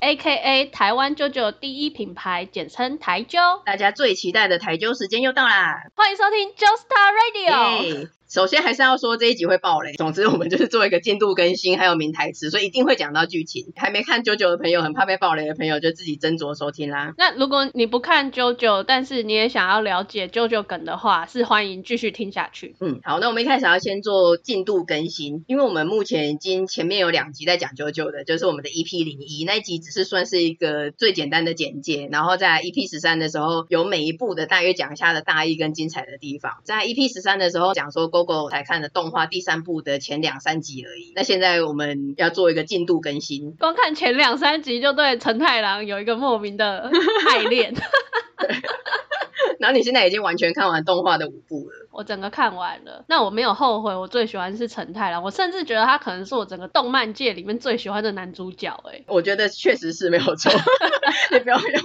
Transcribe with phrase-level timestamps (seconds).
[0.00, 3.62] ，AKA 台湾 JoJo 第一品牌，简称台啾。
[3.64, 5.82] 大家最期待的台啾时间又到啦！
[5.94, 8.08] 欢迎收听 Joestar Radio。
[8.28, 9.92] 首先还是要说这一集会爆雷。
[9.92, 13.72] 总之我们就是做一个进度更新，还有名台词，所以一定会讲到剧情。
[13.76, 17.14] 还没看 JoJo 的朋友，很怕被爆雷的朋友，就自己斟酌收听啦。
[17.16, 22.74] 那如果你不看 JoJo，但是你也想要了解 JoJo 梗的话，是欢迎继续听下去。
[22.80, 36.54] 嗯，好，那我们一开始要先做进度更新，因为我们目前已经前面有两集在讲 JoJo 的，就是我们的 EP 零一那一集，只是算是一个最简单的简介，然后在 EP 十三的时候，有每一部的大约讲一下的大意跟精彩的地方。
[36.64, 38.90] 在 EP 十三的时候讲说 GoGo 才看的。
[38.96, 41.12] 动画第三部的前两三集而已。
[41.14, 46.90] 那现在我们要做一个进度更新，光看前两三集就对陈太郎有一个莫名的
[47.28, 47.74] 爱恋。
[47.74, 48.56] 对。
[49.60, 51.85] 然后你现在已经完全看完动画的五部了。
[51.96, 53.94] 我整个看完了，那我没有后悔。
[53.94, 58.78] 我最喜欢是陈太郎，我甚至觉得他可能是我整个动漫界里面最喜欢的男主角。
[58.92, 60.52] 哎，我觉得确实是没有错。
[61.32, 61.82] 你不要用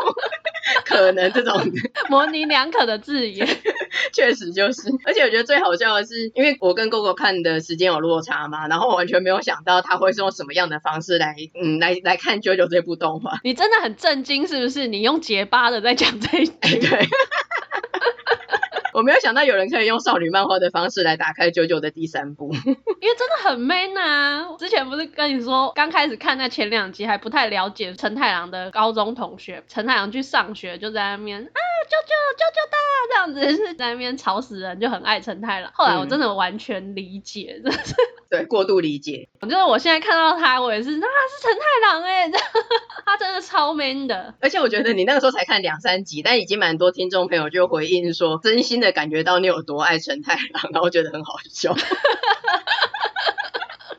[0.85, 1.61] 可能这种
[2.09, 3.47] 模棱两可的字眼。
[4.13, 13.39] 确实就是，而且我觉得最好笑的是，因为我跟 GoGo 看的时间有落差嘛，然后我完全没有想到他会是用什么样的方式来，嗯，来来看 JoJo 这部动画。
[13.43, 14.87] 你真的很震惊是不是？
[14.87, 16.53] 你用结巴的在讲这一句。
[16.61, 17.07] 欸、对。
[18.93, 22.75] 我没有想到有人可以用少女漫画的方式来打开九九的第三部， 因为
[23.17, 24.55] 真的很 man 啊！
[24.57, 32.77] 之前不是跟你说，刚开始看那前两集还不太了解陈太郎的高中同学，陈太郎去上学就在那面啊 JoJo JoJo 的
[33.09, 35.71] 这样子是在那边吵死人，就很爱陈太郎。
[35.73, 37.95] 后来我真的完全理解，真的是
[38.29, 39.27] 对过度理解。
[39.41, 42.31] 就是我现在看到他，我也是，那他是陈太郎哎，
[43.05, 44.33] 他真的超 man 的。
[44.39, 51.75] 而且我觉得你那个时候才看两三集，但已经蛮多听众朋友就回应说，真心的感觉到你有多爱陈太郎，然后觉得很好笑。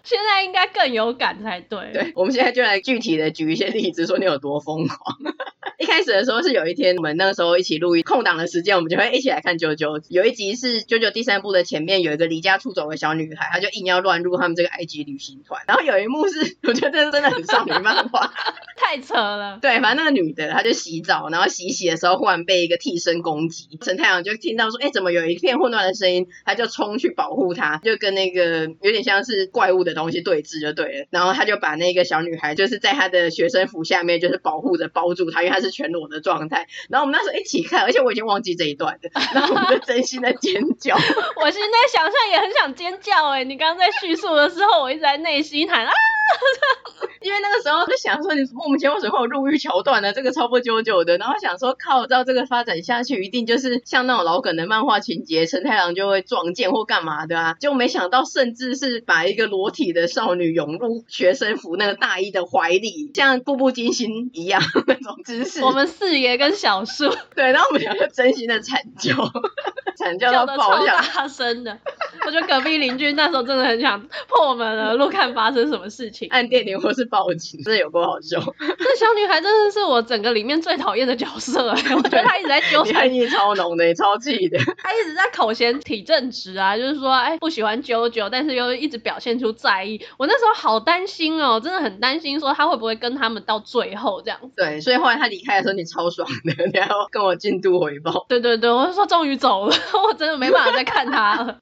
[0.04, 1.90] 现在应该更有感才对。
[1.92, 5.18] 对，我们现在就来具体的举一些例子，说你有多疯狂。
[5.78, 10.04] 一开始的时候是有一天，我们那个时候一起录音，空档的时间，我们就会一起来看 JoJo。
[10.08, 15.60] 有一集是 JoJo 第三部的前面有一个离家出走的小女孩，她就硬要乱入他们这个埃及旅行团。
[15.66, 18.32] 然后有一幕是， 我觉得真的很少女漫画，
[18.76, 19.58] 太扯了。
[19.60, 31.06] 对，反正那个女的，她就洗澡，然后洗洗的时候忽然被一个替身攻击，陈太阳就听到说，哎，怎么有一片混乱的声音，他就冲去保护她，就跟那个有点像是怪物的东西对峙就对了。
[31.10, 36.68] 然后他就把那个小女孩就是在他的学生服下面，就是保护着包住她，因为她是全裸的状态。
[36.88, 40.96] 然后我们那时候一起看，而且我已经忘记这一段了， 然后我们就真心的尖叫。
[40.96, 43.44] 我现在想象也很想尖叫哎！
[43.44, 45.92] 你刚刚在叙述的时候，我一直在内心喊啊。
[47.22, 50.12] 因为那个时候就想说，你莫名其妙为什么会有入狱桥段呢？
[50.12, 65.62] 这个超不九九的，然后想说靠，照这个发展下去，一定就是像那种老梗的漫画情节，陈太郎就会撞见或干嘛的啊，就没想到甚至是把一个裸体的少女涌入学生服那个大衣的怀里，像步步惊心一样那种姿势。
[65.62, 69.14] 我们四爷跟小树，对，然后我们两个真心的惨叫，
[69.96, 71.76] 惨叫到爆，叫大声的。
[72.24, 78.38] 我觉得隔壁邻居那时候真的很想破门而入，看发生什么事情，按电铃或是报警，真的有够好笑。
[78.58, 84.58] 这小女孩真的是我整个里面最讨厌的角色， 我觉得她一直在纠缠，恨意超浓的，也超气的。
[84.78, 90.00] 她一直在口嫌体正直啊，就是说，哎，不喜欢啾啾，但是又一直表现出在意。
[90.16, 94.38] 我那时候好担心哦，真的很担心，说她会不会跟他们到最后这样。
[94.56, 98.26] 对，所以后来她离开的时候，你超爽的，你还要跟我进度回报。
[98.28, 99.74] 对对对，我就说终于走了，
[100.06, 101.58] 我真的没办法再看他了。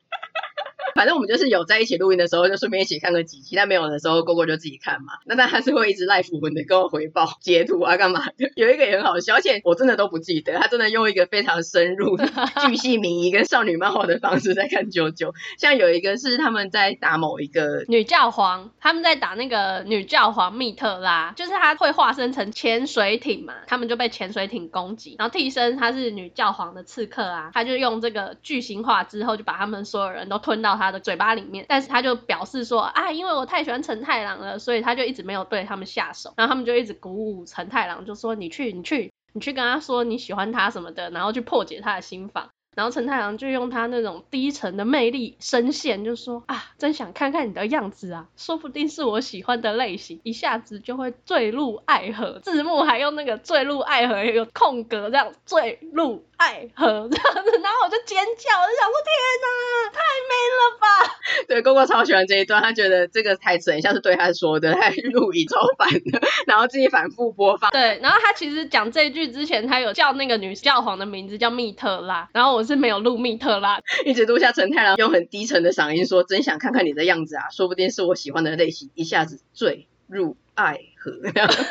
[0.95, 5.15] 反正我们就是有在一起录音的时候，就顺便一起看个几集；但没有的时候，GoGo 就自己看嘛。
[5.25, 8.51] 那他还是会一直 live 文的跟我回报截图啊，干嘛的？
[8.57, 12.17] 有一个也很好笑，而且我真的都不记得，他真的用一个非常深入、
[12.67, 15.33] 巨细靡遗跟少女漫画的方式在看 JoJo。
[15.59, 30.80] 像有一个是他们在打某一个女教皇，他们在打那个女教皇密特拉，就是他会化身成潜水艇嘛，他们就被潜水艇攻击，然后替身他是女教皇的刺客啊，他就用这个巨型化之后，就把他们所有人都吞到。
[30.81, 42.49] 他的嘴巴里面，但是他就表示说啊，因为我太喜欢承太郎了，所以他就一直没有对他们下手，然后他们就一直鼓舞承太郎，就说你去，你去，你去跟他说你喜欢他什么的，然后去破解他的心防。
[42.77, 52.39] 然后承太郎就用他那种低沉的魅力声线，就说啊，真想看看你的样子啊，说不定是我喜欢的类型，一下子就会坠入爱河。
[52.39, 59.13] 字幕还用那个坠入爱河有空格这样坠入爱河这样子，然后我就尖叫，我就想说天
[59.45, 61.17] 哪，太美了吧！
[61.47, 67.71] 对，哥哥超喜欢这一段，他觉得这个台词很像是对他说的，他录影超烦的， 然后自己反复播放。
[67.73, 81.13] 对，然后他其实讲这一句之前，他有叫那个女教皇的名字叫密特拉，然后我是没有录密特拉，一直录下陈太郎用很低沉的嗓音说：“真想看看你的样子啊，说不定是我喜欢的类型，一下子坠入爱河。”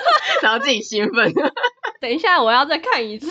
[0.43, 1.33] 然后自己兴奋。
[1.99, 3.27] 等一下，我要再看一次。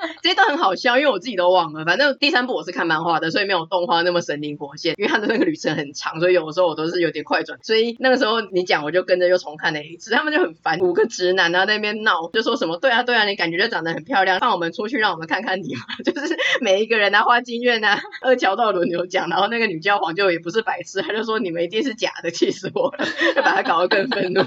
[0.22, 1.84] 这段很好笑，因为我自己都忘了。
[1.84, 4.94] 反正第三部我是看漫画的，所以没有动画那么神灵活现。
[4.98, 7.58] 因为他的那个旅程很长，所以有的时候我都是有点快转。
[7.62, 10.10] 所以那个时候你讲，我就跟着又重看了一次。
[10.10, 15.82] 他们就很烦，五个直男啊那边闹，就说什么对啊对啊，你感觉就长得很漂亮，放我们出去让我们看看你嘛。
[16.04, 19.28] 就是每一个人啊，花金院啊，二桥都轮流讲。
[19.28, 24.42] 然后那个女教皇就也不是白痴，他就说你们一定是假的，气死我了， 就把他搞得更愤怒。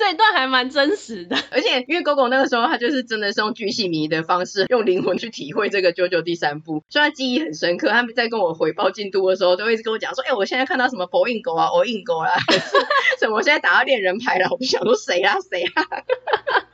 [0.00, 7.90] 这一段还蛮真实的， 而且因为狗狗那个时候他就是真的是用巨细迷的方式，用灵魂去体会这个 JoJo 第三部，所以他记忆很深刻。
[7.90, 12.30] 他们在跟我回报进度的时候，都会一直跟我讲说：“哎、我现在看到什么佛印狗啊，火影狗啊，
[13.20, 15.84] 什么我现在打到恋人牌了。”我就想说谁啊谁啊。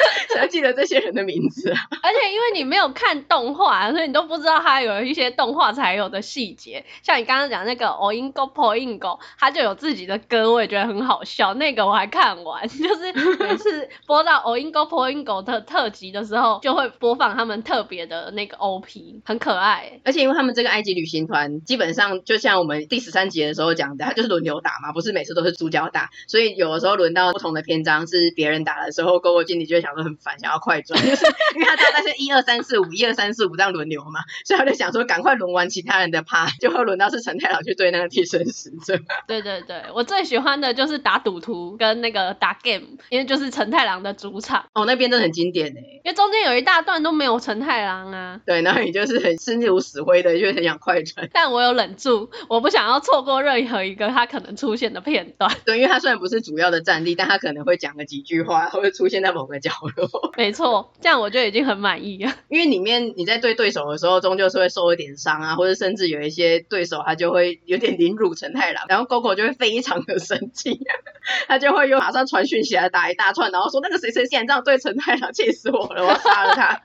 [0.32, 1.76] 谁要记得这些人的名字啊？
[2.02, 6.84] 而且因为你没有看动画，所以你都不知道他有一些动画才有的细节。
[7.02, 11.54] 像你刚刚讲那个 Oingo p o i n g o 他就有自己的歌，我也觉得很好笑。
[11.54, 20.00] 那个我还看完， 就是每次播到 Oingo p o i n g o 的特辑的时候，就会播放他们特别的那个 OP，很可爱。
[20.04, 26.10] 而且因为他们这个埃及旅行团，基本上就像我们第十三集的时候讲的，他就是轮流打嘛，不是每次都是主角打。
[26.28, 38.98] 所以有的时候轮到不同的篇章是别人打的时候，GoGo 经理就会想说很烦，想要快转，就是因为他知道那是一二三四五，一二三四五这样轮流嘛，所以他就想说赶快轮完其他人的趴，就会轮到是陈太郎去对那个替身使者。
[39.26, 44.64] 对对对，我最喜欢的就是打赌徒跟那个打 game，因为就是陈太郎的主场。
[44.74, 48.40] 哦，那边真的很经典诶，因为中间有一大段都没有陈太郎啊。
[48.46, 51.28] 对，然后你就是很心如死灰的，就很想快转。
[51.32, 55.50] 但我有忍住，我不想要错过任何一个他可能出现的片段。
[55.64, 60.08] 对，因为他虽然不是主要的战力，但他可能会讲个几句话，会出现在某个角落。
[60.36, 62.32] 没错，这样我就已经很满意了。
[62.48, 70.80] 因为里面你在对对手的时候，终究是会受一点伤啊，或者甚至有一些对手他就会有点凌辱陈太郎，然后 GoGo 就会非常的生气，
[71.48, 76.80] 他就会又马上传讯起来打一大串，然后说那个谁谁竟然这样对陈太郎，气死我了，我要杀了他。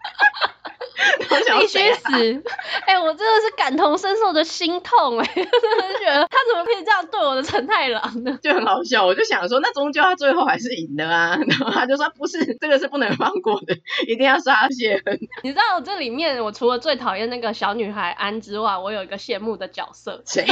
[1.60, 2.44] 必须死！
[2.86, 8.38] 哎、欸，我真的是感同身受的心痛哎、欸， 真的觉得他怎么可以这样对我的陈太郎呢？
[8.42, 11.38] 就很好笑，我就想说，那终究他最后还是赢了啊。
[11.48, 13.76] 然后他就说，不是，这个是不能放过的，
[14.08, 15.20] 一定要杀谢恩。
[15.44, 20.46] 你知道我这里面，我除了最讨厌那个小女孩安之外，我有一个羡慕的角色，谁？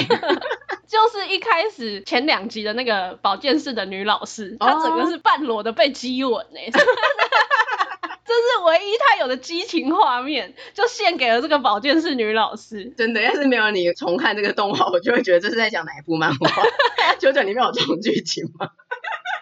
[0.88, 6.72] 就是一开始前两集的那个保健室的女老师，她整个是半裸的被激吻哎、欸。
[8.26, 12.94] 这是唯一他有的激情画面，就献给了这个保健室女老师。
[12.98, 16.50] 真的，要是没有你重看这个动画，我就会觉得这是在讲哪一部漫画？
[17.20, 18.70] 九九里面有这种剧情吗？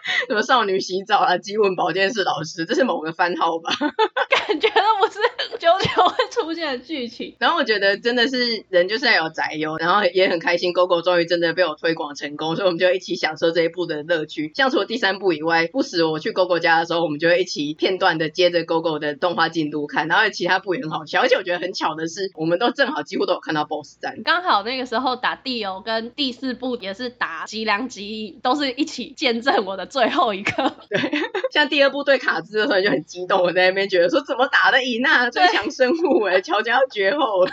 [0.28, 3.70] 什么少女洗澡啊，激吻保健室老师，这是某个番号吧？
[4.30, 5.18] 感觉都不是
[5.58, 7.34] 久久会出现的剧情。
[7.38, 14.50] 然后我觉得真的是人就是要有宅友，然后也很开心，GoGo 终于真的被我推广成功，所以我们就一起享受这一部的乐趣。
[14.54, 21.20] 像除了第三部以外，不时我去 GoGo 家的时候，我们就会一起片段的接着 GoGo 的动画进度看，然后其他部也很好笑。
[21.20, 30.74] 而且我觉得很巧的是，我们都正好几乎都有看到 BOSS 战，刚好那个时候打地游跟第四部也是打吉良吉都是一起见证我的最后一个。
[30.88, 30.98] 对，
[31.52, 37.52] 像第二部对卡兹的时候就很激动，我在那边觉得说怎么打得赢啊，最强生物哎，乔家要绝后了。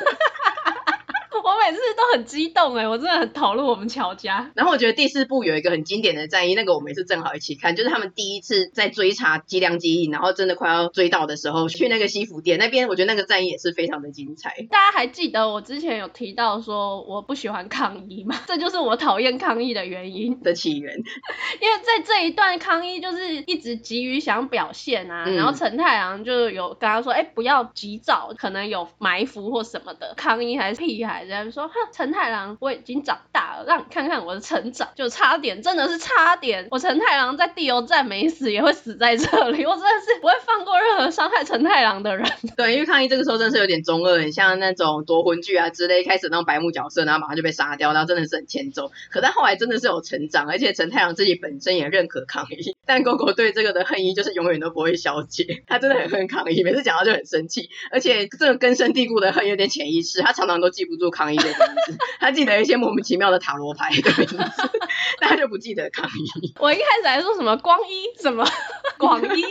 [1.31, 4.51] 我每次都很激动哎，我真的很投入我们乔家。
[4.55, 14.55] 然后我觉得第四部有一个很经典的战役，那个我们也是正好一起看，就是他们第一次在追查吉良吉影，然后真的快要追到的时候，去那个西服店那边，我觉得那个战役也是非常的精彩。
[14.69, 18.35] 大家还记得我之前有提到说我不喜欢抗议吗？
[18.47, 20.95] 这就是我讨厌抗议的原因的起源。
[21.61, 30.13] 因为在这一段抗议就是一直急于想表现啊，嗯、然后陈太郎就有跟他说，哎，不要急躁，可能有埋伏或什么的。
[30.17, 31.18] 抗议还是屁孩。
[31.23, 34.87] 人家说：“哼，陈太郎，我已经长大了，让你看看我的成长。
[34.95, 36.67] 就差点，真的是差点。
[36.71, 39.65] 我陈太郎在地游战没死，也会死在这里。
[39.65, 42.29] 我真的是不会放过任何伤害陈太郎的人。
[42.57, 48.91] 对，因为抗议这个时候真的是有点中二，很像那种夺魂锯啊之类，开始那种白目角色，然后马上就被杀掉，然后真的是很欠揍。
[49.11, 55.63] 可但后来真的是有成长，而且陈太郎自己本身也认可抗议， 但狗狗对这个的恨意就是永远都不会消解。
[55.67, 61.08] 他真的很恨抗议，每次讲到就很生气，而且这个根深蒂固的恨有点潜意识，他常常都记不住。
[61.09, 61.53] 康一的名
[61.85, 64.37] 字， 他记得一些莫名其妙的塔罗牌的名字，
[65.19, 66.53] 但他就不记得抗议。
[66.59, 68.45] 我一开始还说什么光一，什么
[68.97, 69.43] 广一。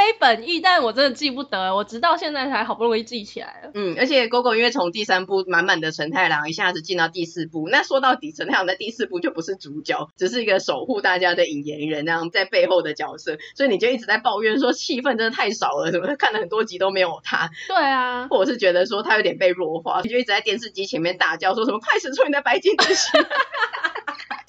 [0.00, 3.70] 非本意，但我真的记不得，我直到现在才好不容易记起来了。
[3.74, 17.50] 嗯，而且 Gogo 因为从第三部满满的陈太郎一下子进到第四部，那说到底陈太郎在第四部就不是主角，只是一个守护大家的引言人那样在背后的角色，所以你就一直在抱怨说戏份真的太少了，什么看了很多集都没有他。
[17.68, 23.20] 对啊，或者是觉得说他有点被弱化， 你就一直在电视机前面大叫说什么快使出你的白金之心。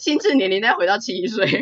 [0.02, 1.62] 心智年龄再回到七岁， 真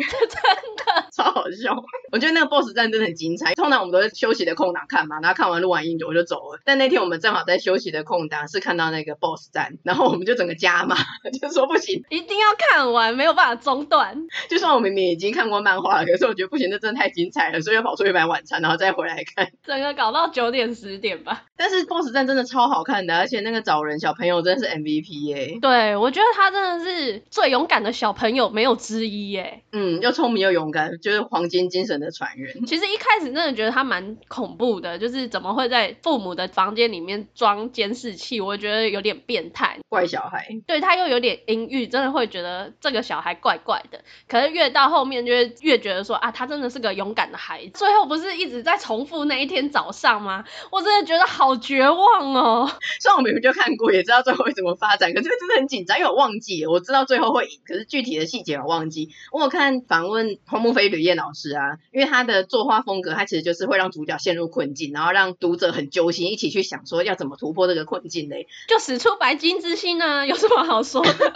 [1.12, 1.76] 超好笑。
[2.10, 3.54] 我觉得那个 BOSS 战真的很精彩。
[3.54, 6.58] 通常我们都是休息的空档看嘛，然后看完录完音我就走了。
[6.64, 10.96] 但那天我们正好在休息的空档是看到那个 BOSS 战，然后我们就整个加码，
[11.38, 14.16] 就说不行，一定要看完，没有办法中断。
[14.48, 19.52] 就算我明明已经看过漫画了，可是我觉得不行，这真的太精彩了，所以要跑出去买晚餐，然后再回来看。
[19.62, 21.44] 整个搞到九点十点吧。
[21.58, 25.58] 但是 BOSS 战真的超好看的，而且那个找人小朋友真的是 MVP 耶、欸。
[25.60, 29.10] 对，我觉得他真的是最勇敢的小朋友，没有之一。
[29.10, 32.54] 一耶，嗯，又聪明又勇敢，就是黄金精神的传人。
[32.64, 38.40] 其实一开始真的觉得他蛮恐怖的，就是怎么会在父母的房间里面装监视器？
[38.40, 40.46] 我觉得有点变态，怪小孩。
[40.64, 44.00] 对，他又有点阴郁，真的会觉得这个小孩怪怪的。
[44.28, 47.72] 可是越到后面，就会越觉得说啊，他真的是个勇敢的孩子。
[47.74, 50.44] 最后不是一直在重复那一天早上吗？
[50.70, 52.70] 我真的觉得好绝望哦。
[53.02, 59.10] 虽然我明明就看过，也知道最后会怎么发展，可是真的很紧张，因为我忘记了，我知道最后会赢，可是具体的细节我忘记。
[59.32, 68.46] 我有看访问荒木飞吕彦老师啊，因为他的作画风格，他其实就是会让主角陷入困境，然后让读者很揪心，一起去想说要怎么突破这个困境嘞。
[68.68, 71.12] 就使出白金之心呢，有什么好说的？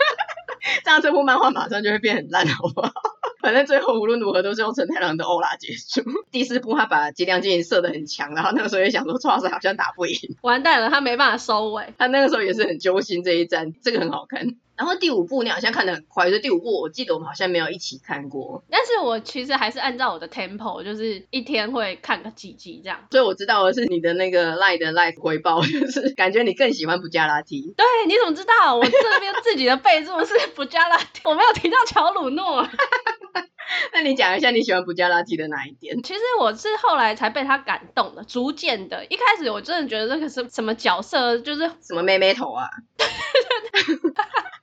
[0.84, 2.92] 这样这部漫画马上就会变很烂，好不好？
[3.44, 6.02] 反正最后无论如何都是用承太郎的欧拉结束。
[6.30, 11.92] 第四部他把吉良金设的很强，然后那个时候也想说，创世好像打不赢，完蛋了，他没办法收尾。
[11.98, 14.56] 他那个时候也是很揪心这一战，这个很好看。
[14.76, 18.64] 然后第五部你好像看的很快，所以第五部我记得我们好像没有一起看过。
[18.68, 22.98] 但是我其实还是按照我的 tempo，就是一天会看个几集这样。
[23.12, 27.72] 所以我知道的是你的那个 LINE 的 live 回报，就是感觉你更喜欢布加拉提。
[27.76, 28.74] 对，你怎么知道？
[28.74, 32.68] 我这边自己的备注是布加拉提， 我没有提到乔鲁诺。
[33.92, 36.02] 那你讲一下你喜欢布加拉提的哪一点？
[36.02, 39.04] 其实我是后来才被他感动的，逐渐的。
[39.06, 42.68] 一开始我真的觉得这个是什么角色，就是什么妹妹头啊。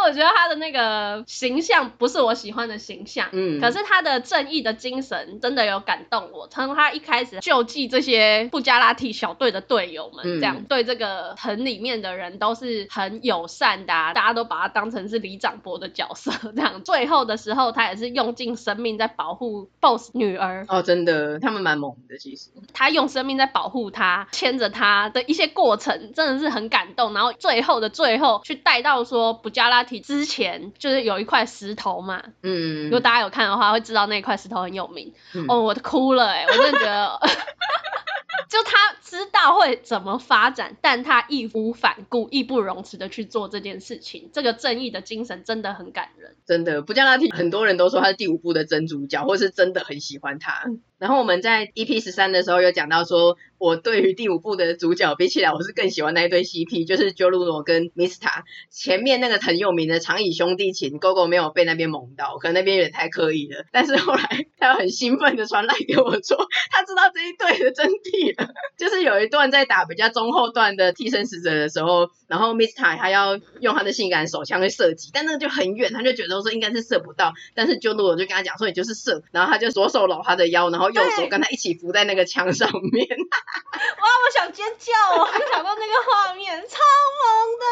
[0.00, 6.48] 就我觉得他的那个形象不是我喜欢的形象，嗯，可是他的正义的精神真的有感动我。
[6.48, 16.80] 从他一开始救济这些布加拉提小队的队友们，这样、嗯、对这个城里面的人都是很友善的、啊，大家都把他当成是里长伯的角色，这样。
[16.82, 20.64] 最后的时候，他也是用尽生命在保护 BOSS 女儿。
[20.68, 22.48] 哦，真的，他们蛮猛的，其实。
[22.72, 27.12] 他用生命在保护他，牵着他的一些过程，真的是很感动。
[27.12, 29.84] 然后最后的最后，去带到说布加拉。
[29.98, 35.12] 之前就是有一块石头嘛，嗯，如果大家有看的话，会知道那块石头很有名。
[35.34, 37.20] 嗯、哦，我都哭了哎，我真的觉得，
[38.48, 46.36] 就他知道会怎么发展，但他义无反顾、义不容辞的去做这件事情，这个正义的精神真的很感人。
[46.46, 50.66] 真的，不加拉提很多人都说他是第五部的真主角，或是真的很喜欢他。
[51.00, 58.42] 然后我们在 EP 十三的时候有讲到说，我对于第五部的主角比起来，我是更喜欢那一对 CP，就是 Joluno 跟 Mista。
[58.70, 63.64] 前面那个很有名的长椅兄弟情，Gogo 没有被那边萌到，可能那边有点太刻意了。
[63.72, 64.22] 但是后来
[64.58, 68.50] 他又很兴奋的传来给我说，他知道这一对的真谛了。
[68.76, 77.32] 就是有一段在打比较中后段的替身使者的时候，然后 Mista 他要用他的性感手枪去射击，但那个就很远，他就觉得说应该是射不到。
[77.54, 80.89] 但是 Joluno 就跟他讲说，你就是射，然后他就左手搂他的腰，然后。
[80.92, 84.08] 右手跟他一起扶在那个墙上面， 哇！
[84.20, 86.78] 我想尖叫哦，想到那个画面， 超
[87.20, 87.64] 萌的，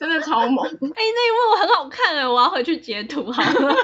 [0.00, 0.66] 真的超萌。
[0.66, 3.74] 哎、欸，那一幕很好看哎，我要回去截图好了。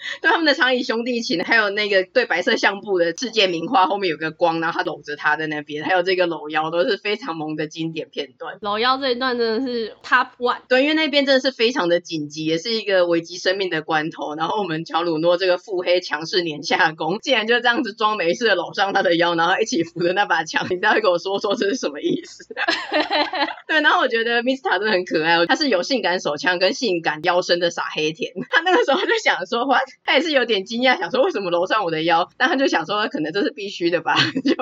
[0.22, 8.58] 对他们的长椅兄弟情，还有那个对白色相簿的世界名画后面有个光，然后他搂着他在那边，还有这个搂腰，都是非常萌的经典片段。
[8.60, 10.58] 搂腰这一段真的是 top one。
[10.68, 14.34] 对，因为那边真的是非常的紧急，也是一个危及生命的关头。
[14.34, 20.66] 然后我们乔鲁诺这个腹黑强势年下攻，竟然就这样子装没事的搂上他的腰，然后一起扶着那把枪。
[20.70, 22.46] 你待会跟我说说这是什么意思？
[23.66, 28.32] 对，然后我觉得 Mista 真的很可爱，他是有性感手枪跟性感腰身的傻黑甜。
[28.50, 29.85] 他那个时候就想说，What？
[30.04, 34.54] 他也是有点惊讶，想说为什么楼上我的腰，但他就想说可能这是必须的吧，就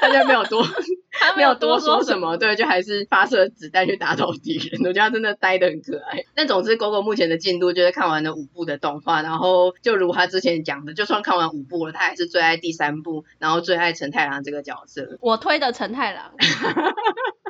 [0.00, 0.62] 他就没有多，
[1.10, 4.80] 他没有多说什么，对，就还是发射子弹去打倒敌人。
[4.80, 6.24] 我觉得他真的呆的很可爱。
[6.34, 15.18] 但总之，Gogo 目前的进度就是看完了五部的动画，然后就如他之前讲的，就算看完五部了，他还是最爱第三部，然后最爱陈太郎这个角色。
[15.20, 16.32] 我推的陈太郎。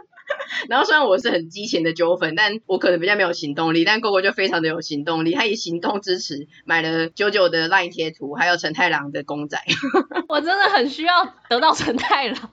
[0.69, 9.59] 然后虽然我是很激情的纠纷，但我可能比较没有行动力，但 GoGo 就非常的有行动力，他以行动支持买了九九的 LINE 贴图，还有陈太郎的公仔。
[10.29, 12.51] 我真的很需要得到陈太郎。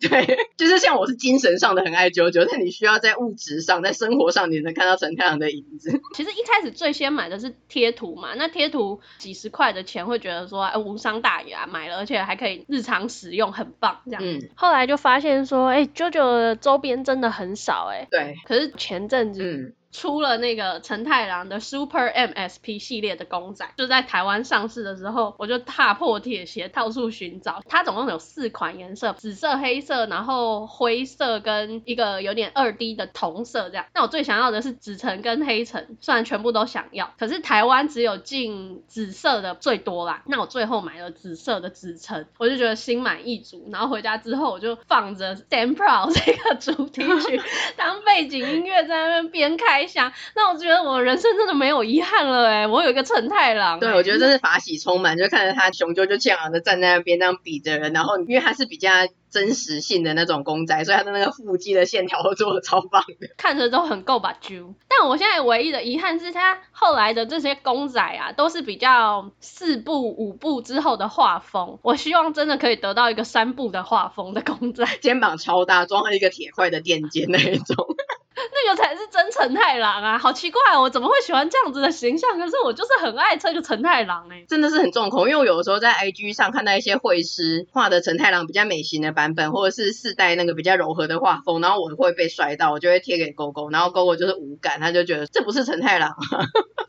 [0.00, 6.00] 对，就是像我是精神上的很爱九九，但你需要在物质上，在生活上你能看到陈太郎的影子。
[6.14, 14.22] 其实一开始最先买的是贴图嘛，那贴图几十块的钱会觉得说，哎，无伤大雅，买了而且还可以日常使用，很棒这样。
[14.24, 14.48] 嗯。
[14.56, 18.06] 后来就发现说，哎，九九的周边真的很少，哎。
[18.10, 18.34] 对。
[18.44, 19.74] 可是前阵子。
[19.92, 27.62] 出了那个承太郎的 Super MSP 系列的公仔，就在台湾上市的时候，我就踏破铁鞋到处寻找。
[27.68, 33.84] 它总共有四款颜色，紫色、黑色，然后灰色跟一个有点二 D 的铜色这样。
[33.94, 40.22] 那我最想要的是紫橙跟黑橙，虽然全部都想要，可是台湾只有进紫色的最多啦。
[40.26, 43.68] 那我最后买了紫色的紫橙，我就觉得心满意足。
[43.70, 47.40] 然后回家之后，我就放着 Stand Proud 这个主题曲
[47.76, 49.81] 当背景音乐在那边边开。
[49.86, 53.80] 想，那我觉得我人生真的没有遗憾了哎，我有一个陈太郎。
[53.80, 58.90] 对，我觉得真是法喜充满，就看着他雄赳赳气昂的站在那边，那样比着人，然后因为他是比较
[59.30, 64.74] 真实性的那种公仔，所以他的那个腹肌的线条都做的超棒的，看着都很够把揪。
[64.88, 77.86] 但我现在唯一的遗憾是他后来的这些公仔啊，都是比较四部五部之后的画风，我希望真的可以得到一个三部的画风的公仔，肩膀超大，装了一个铁块的垫肩那一种。
[78.66, 82.38] 那个才是真陈太郎啊，好奇怪哦，我怎么会喜欢这样子的形象？
[82.38, 96.16] 可是我就是很爱这个陈太郎哎，真的是很重口，因为我有的时候在 IG 上看到一些绘师画的陈太郎比较美型的版本，或者是四代那个比较柔和的画风，然后我会被摔到，我就会贴给 GoGo，然后 GoGo 就是无感，他就觉得这不是陈太郎，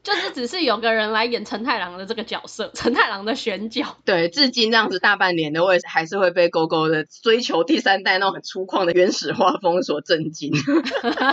[0.03, 3.97] 就是只是有个人来演陈太郎的这个角色，陈太郎的选角。
[4.05, 10.53] 对，至今这样子大半年的，我也还是会被 GoGo 的追求第三代那种很粗犷的原始画风所震惊。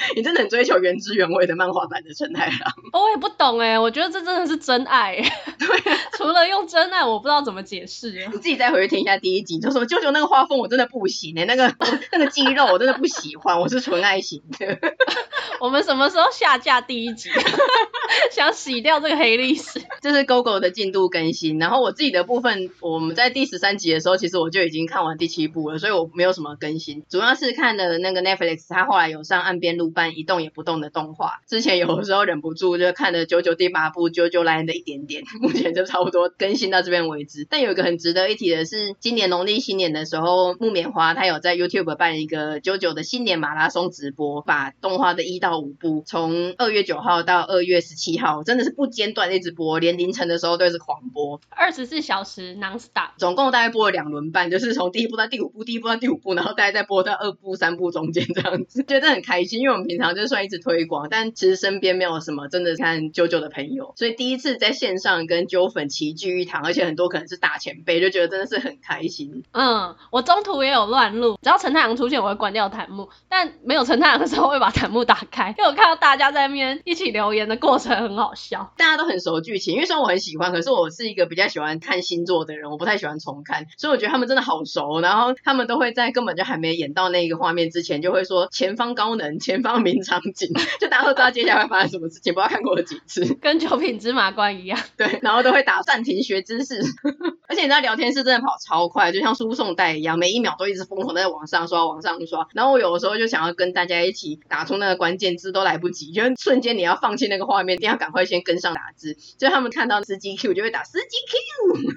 [0.16, 2.74] 你真的很追求原汁原味的漫画版的陈太郎？
[2.92, 5.16] 我也不懂哎，我觉得这真的是真爱。
[5.58, 5.66] 对，
[6.16, 8.10] 除了用真爱，我不知道怎么解释。
[8.32, 11.74] 你自己再回去听一下第一集，就说舅舅那个画风我真的不行哎，那个
[12.12, 14.78] 那个肌肉我真的不喜欢，我是纯爱型的。
[15.60, 17.30] 我们什么时候下架第一集？
[18.30, 19.80] 想洗掉这个黑历史。
[20.00, 31.40] 这是 GoGo 的进度更新，然后我自己的部分，我们在第十三集的时候，其实我就已经看完第七部了，所以我没有什么更新，主要是看了那个 Netflix，它后来有上岸边露伴一动也不动的动画。
[31.48, 37.46] 之前有的时候忍不住就看了九九第八部《JoJo Line》的一点点， 目前就差不多更新到这边为止。
[37.50, 69.42] 但有一个很值得一提的是，今年农历新年的时候，木棉花他有在 YouTube 办一个 JoJo 的新年马拉松直播，把动画的一到五部从二月九号到二月十七号，真的是不间断一直播，连凌晨的时候都是狂播，二十四小时 non-stop，总共大概播了两轮半，就是从第一部到第五部，第一部到第五部，然后大概再播到二部、三部中间这样子，觉得很开心，因为我们平常就算一直推广，但其实身边没有什么真的看啾啾的朋友，所以第一次在线上跟啾粉齐聚一堂，而且很多可能是大前辈，就觉得真的是很开心。
[69.52, 90.48] 嗯，我中途也有乱录，只要陈太阳出现，我会关掉弹幕，但没有陈太阳的时候，我会把弹幕打开，因为我看到大家在那边一起留言的过程很好笑，大家都很熟剧情，因为虽然我很喜欢，可是我是一个比较喜欢看星座的人，我不太喜欢重看，所以我觉得他们真的好熟，然后他们都会在根本就还没演到那个画面之前，就会说前方高能，前方名场景，
[90.80, 96.80] 就大家都知道接下来会发生什么事情，不知道看过了几次， 跟九品芝麻官一样，对，然后都会打暂停学知识，
[97.48, 111.94] 而且你知道聊天室真的跑超快，就像输送带一样，每一秒都一直疯狂在往上刷，往上刷，然后我有的时候就想要跟大家一起打出那个关键字都来不及，就瞬间你要放弃那个画面，一定要赶快先跟上打字，就他们看到司机 Q 就会打司机 Q，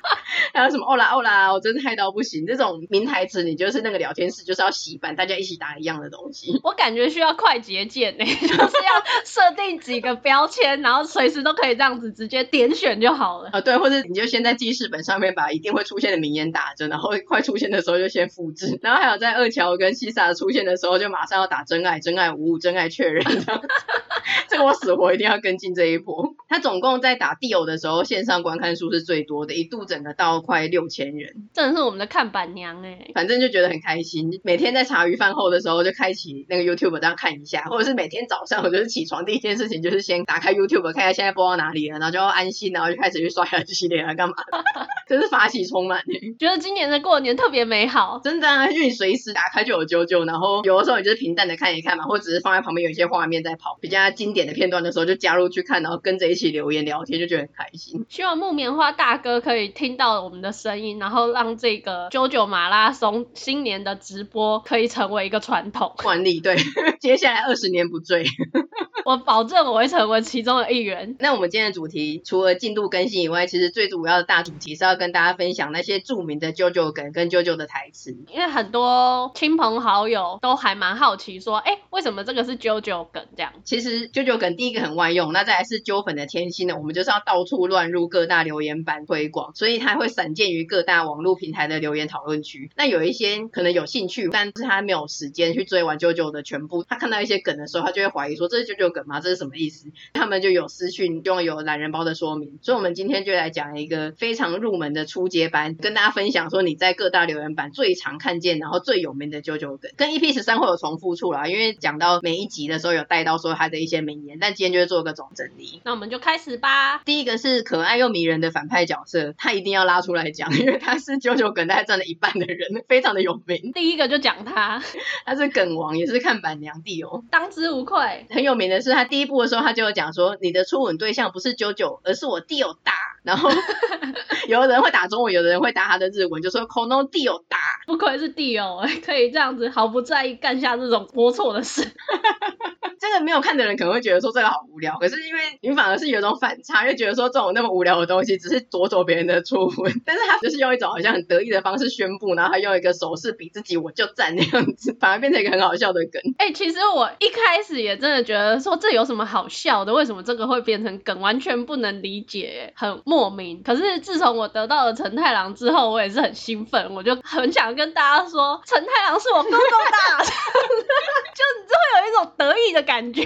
[0.53, 13.49] 还有什么哦啦哦啦，我真的害到不行，这种名台词你就是那个聊天室就是要洗版，大家一起打一样的东西，我感觉需要快捷键呢， 就是要设定几个标签，然后随时都可以这样子直接点选就好了。
[13.51, 23.61] 啊，对，或者你就先在记事本上面把一定会出现的名言打着，然后快出现的时候就先复制，然后还有在二乔跟西萨出现的时候就马上要打真爱，真爱无误，真爱确认这样。
[24.49, 26.35] 这个我死活一定要跟进这一波。
[26.47, 33.11] 他总共在打地偶的时候，线上观看数是最多的，一度整个到快六千人，真的是我们的看板娘哎、欸。
[33.13, 44.63] 反正就觉得很开心，每天在茶余饭后的时候就开启那个 YouTube 这样看一下，或者是每天早上我就是起床第一件事情就是先打开 YouTube 看一下现在播到哪里了，然后就要安心，然后就开始去刷牙洗脸啊干嘛的，
[45.09, 46.35] 真是法喜充满、欸。
[46.39, 56.53] 觉得今年的过年特别美好，真的啊，就你随时打开就有啾啾，然后有的时候你就是平淡的看一看嘛，或者只是放在旁边有一些画面在跑，比较经典的片段的时候就加入去看，然后跟着一起。
[56.53, 58.05] 留言聊天，就觉得很开心。
[58.09, 66.39] 希望木棉花大哥可以听到我们的声音，然后让这个 JoJo 马拉松新年的直播可以成为一个传统惯例。
[66.39, 66.55] 对，
[67.01, 68.25] 接下来二十年不醉。
[69.05, 71.17] 我保证我会成为其中的一员。
[71.19, 78.15] 那我们今天的主题除了进度更新以外，其实最主要的大主题是要跟大家分享那些著名的 JoJo 梗跟 JoJo 的台词。
[78.31, 83.51] 因为很多亲朋好友都还蛮好奇说，哎，为什么这个是 JoJo 梗这样？
[83.65, 92.71] 其实 JoJo 梗第一个很万用，那再来是揪粉的天性呢，我们就是要到处乱入各大留言板推广，所以它会散见于各大网络平台的留言讨论区。
[92.77, 99.19] 那有一些可能有兴趣，但是他没有时间去追完 JoJo 的全部，他看到一些梗的时候，他就会怀疑说，这是 JoJo 梗吗？
[99.19, 99.87] 这是什么意思？
[100.13, 102.59] 他们就有私讯，用有懒人包的说明。
[102.61, 115.81] 所以，我们今天就来讲一个非常入门的初阶班，跟大家分享说你在各大留言板最常看见，然后最有名的 JoJo 梗，跟 EP 十三会有重复处啦，因为讲到每一集的时候有带到说他的一些名言，但今天就会做个总整理。
[115.85, 116.99] 那我们就开始吧。
[117.05, 123.71] 第一个是可爱又迷人的反派角色，他一定要拉出来讲，因为他是 JoJo 梗大概占了一半的人，非常的有名。
[123.73, 124.83] 第一个就讲他，
[125.25, 128.25] 他是梗王，也是看板娘弟哦，当之无愧。
[128.31, 132.93] 很有名的是他第一部的时候，他就有讲说，你的初吻对象不是 JoJo，而是我 Dio 大。
[133.21, 133.49] 然后
[134.49, 137.57] 有的人会打中文，有的人会打他的日文，就说 Kono Dio 大。
[137.85, 141.87] 不愧是 Dio，可以这样子毫不在意干下这种龌龊的事。
[143.03, 156.21] 这个没有看的人可能会觉得说这个好无聊，可是因为你反而是有一种反差，又觉得说这种那么无聊的东西只是夺走别人的初吻，但是他就是用一种好像很得意的方式宣布，然后他用一个手势比自己我就站那样子，反而变成一个很好笑的梗。
[156.37, 159.93] 哎、其实我一开始也真的觉得说这有什么好笑的？
[159.93, 161.19] 为什么这个会变成梗？
[161.19, 163.61] 完全不能理解，很莫名。
[163.63, 172.92] 可是自从我得到了承太郎之后，我也是很兴奋，我就很想跟大家说，承太郎是我公公大， 就你就会有一种得意的感。
[172.93, 173.23] 感觉，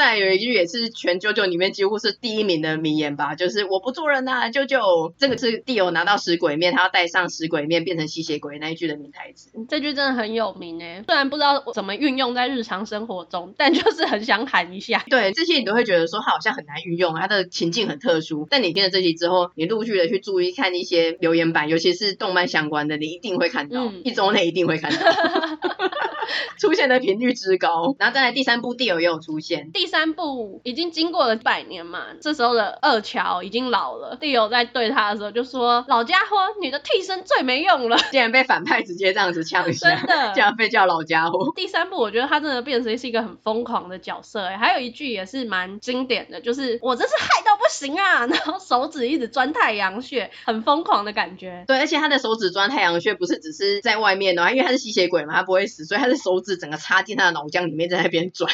[0.00, 9.50] 再有一句也是全 JoJo 里面几乎是第一名的名言吧，就是我不做人呐、啊，JoJo 这个是 Dio 拿到食鬼面，他要带上食鬼面变成吸血鬼那一句的名台词。
[9.68, 15.04] 这句真的很有名诶，虽然不知道怎么运用在日常生活中， 但就是很想喊一下。
[15.10, 18.46] 对，这些你都会觉得说他好像很难运用，他的情境很特殊。
[18.48, 24.98] 但你听了这集之后，你陆续的去注意看一些留言板，尤其是动漫相关的，你一定会看到，嗯、一周内一定会看到。
[26.58, 29.72] 出现的频率之高，然后再来第三部，Dio 也有出现。
[29.72, 37.98] 第三部已经经过了百年嘛，这时候的二乔已经老了，Dio 在对他的时候就说：“老家伙，你的替身最没用了。
[38.12, 41.52] ”竟然被反派直接这样子呛一下，真的，竟然被叫老家伙。
[41.56, 51.64] 第三部我觉得他真的变成是一个很疯狂的角色，哎，还有一句也是蛮经典的，就是我真是害到不行啊， 然后手指一直钻太阳穴，很疯狂的感觉。
[51.66, 56.50] 对，而且他的手指钻太阳穴不是只是在外面的，因为他是吸血鬼嘛，他不会死，所以他的手指。
[56.60, 58.52] 整个插进他的脑浆里面，在那边转。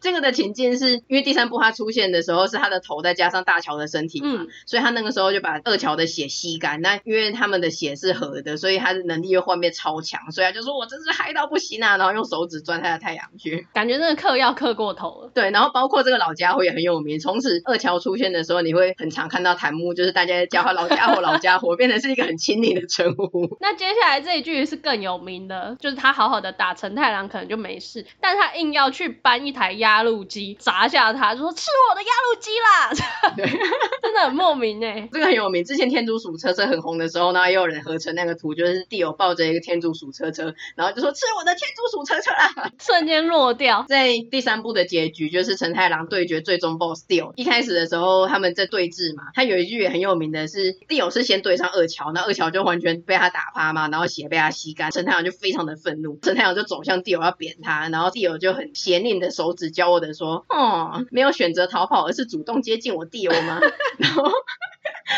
[0.00, 6.80] 这个的情境是因为第三部他出现的时候是他的头再加上大乔的身体嘛，嗯，所以他那个时候就把二乔的血吸干。
[6.80, 11.96] 那因为他们的血是合的，所以他的能力又换变超强，所以他就说我真是嗨到不行啊！
[11.96, 15.30] 然后用手指钻他的太阳穴，感觉那个嗑药嗑过头了。
[15.34, 17.18] 对，然后包括这个老家伙也很有名。
[17.18, 23.56] 从此二乔出现的时候，你会很常看到弹幕，就是大家叫他老家伙，老家伙，变成是一个很亲昵的称呼。
[23.60, 33.34] 那接下来这一句是更有名的，就是他好好的打陈太郎，可能就没事，但他硬要去搬一台压路机砸下他，就说吃我的压路机啦！
[33.36, 33.46] 对，
[34.02, 35.08] 真的很莫名哎。
[35.12, 43.84] 这个很有名，之前天竺鼠车车很红的时候呢，也有人合成那个图，就是 Dio 抱着一个天竺鼠车车，然后就说吃我的天竺鼠车车啦，瞬间落掉。
[43.88, 47.32] 在第三部的结局，就是陈太郎对决最终 BOSS Dio。
[47.36, 63.58] 一开始的时候他们在对峙嘛，他有一句也很有名的是 Dio 是先对上二乔，那二乔就完全被他打趴嘛，然后血被他吸干，陈太郎就非常的愤怒，陈太郎就走向 Dio 要扁他，然后 Dio 就很邪佞的手指教我的说，哦，没有选择逃跑，而是主动接近我 Dio 吗？
[63.98, 64.30] 然后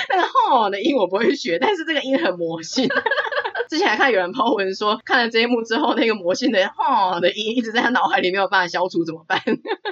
[0.09, 2.89] 那个哦的音我不会学，但是这个音很魔性。
[3.69, 9.41] 之前还看有人 po 文说，看了这一幕之后，那个魔性的哦的音一直在他脑海里没有办法消除，怎么办？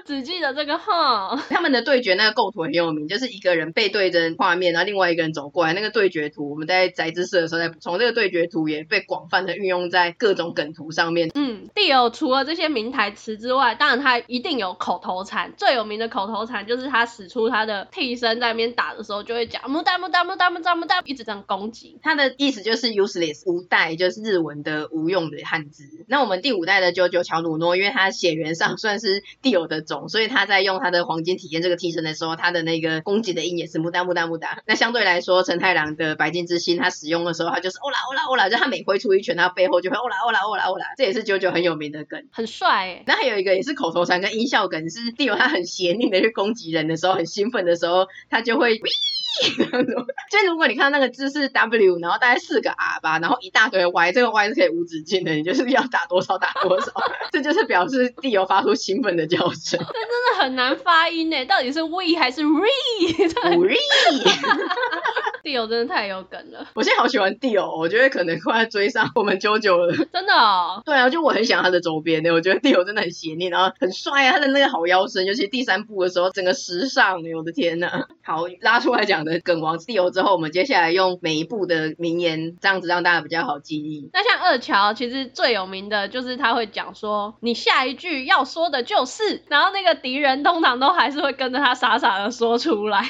[0.06, 1.36] 只记得这个号。
[1.48, 11.30] 他们的对决那个构图很有名，就是一个人背对着画面，然后另外一个人走过来，那个对决图我们在宅知识的时候再补充，这个对决图也被广泛的运用在各种梗图上面。
[11.34, 21.98] 嗯，Dio 除了这些名台词之外，当然他一定有口头禅，最有名的口头禅就是他使出他的替身在那边打的时候就会讲木哒木哒木哒木哒木哒，一直这样攻击。
[22.02, 25.84] 他的意思就是 useless 无代，就是日文的无用的汉字。
[26.08, 34.62] 那我们第五代的 JoJo 乔努诺，因为他血缘上算是 Dio 的所以他在用他的黄金体验这个替身的时候，他的那个攻击的音也是木哒木哒木哒。
[34.66, 43.04] 那相对来说，陈太郎的白金之心，他使用的时候，他就是欧啦欧啦欧啦，就他每挥出一拳，他背后就会欧啦欧啦欧啦欧啦，这也是九九很有名的梗，很帅欸。
[43.06, 48.80] 那还有一个也是口头禅跟音效梗，是地友他很邪佞的去攻击人的时候，很兴奋的时候，他就会。
[50.30, 56.92] 就如果你看到那个字是 W，然后大概四个 R 吧，然后一大堆 Y，这个 Y 是可以无止境的，你就是要打多少打多少，
[57.32, 59.78] 这就是表示地油发出兴奋的叫声。
[59.78, 63.76] 这真的很难发音呢，到底是 We 还是 Re？Re。
[65.42, 69.96] 蒂欧真的太有梗了，我现在好喜欢蒂欧，我觉得可能快要追上我们啾啾了。
[70.12, 70.82] 真的哦？
[70.84, 78.06] 对啊，就我很喜欢他的周边的，我觉得蒂欧真的很邪念，然后很帅啊，他的那个好腰身，尤其第三部的时候，整个时尚，我的天呐。
[78.22, 84.10] 好，拉出来讲的梗王蒂欧之后，我们接下来用每一部的名言，这样子让大家比较好记忆。
[84.12, 93.04] 那像二乔，其实最有名的就是他会讲说，你下一句要说的就是，然后那个敌人通常都还是会跟着他傻傻的说出来。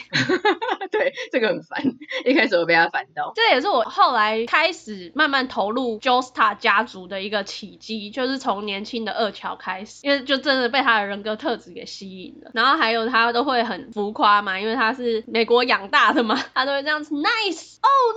[0.91, 1.83] 对，这个很烦。
[2.25, 12.51] 一开始我被他烦到，这也是我后来开始慢慢投入 Joestar 家族的一个契机，就是从年轻的二乔开始，因为就真的被他的人格特质给吸引了。
[12.55, 18.15] 然后还有他都会很浮夸嘛，因为他是美国养大的嘛， 他都会这样子 Nice，Oh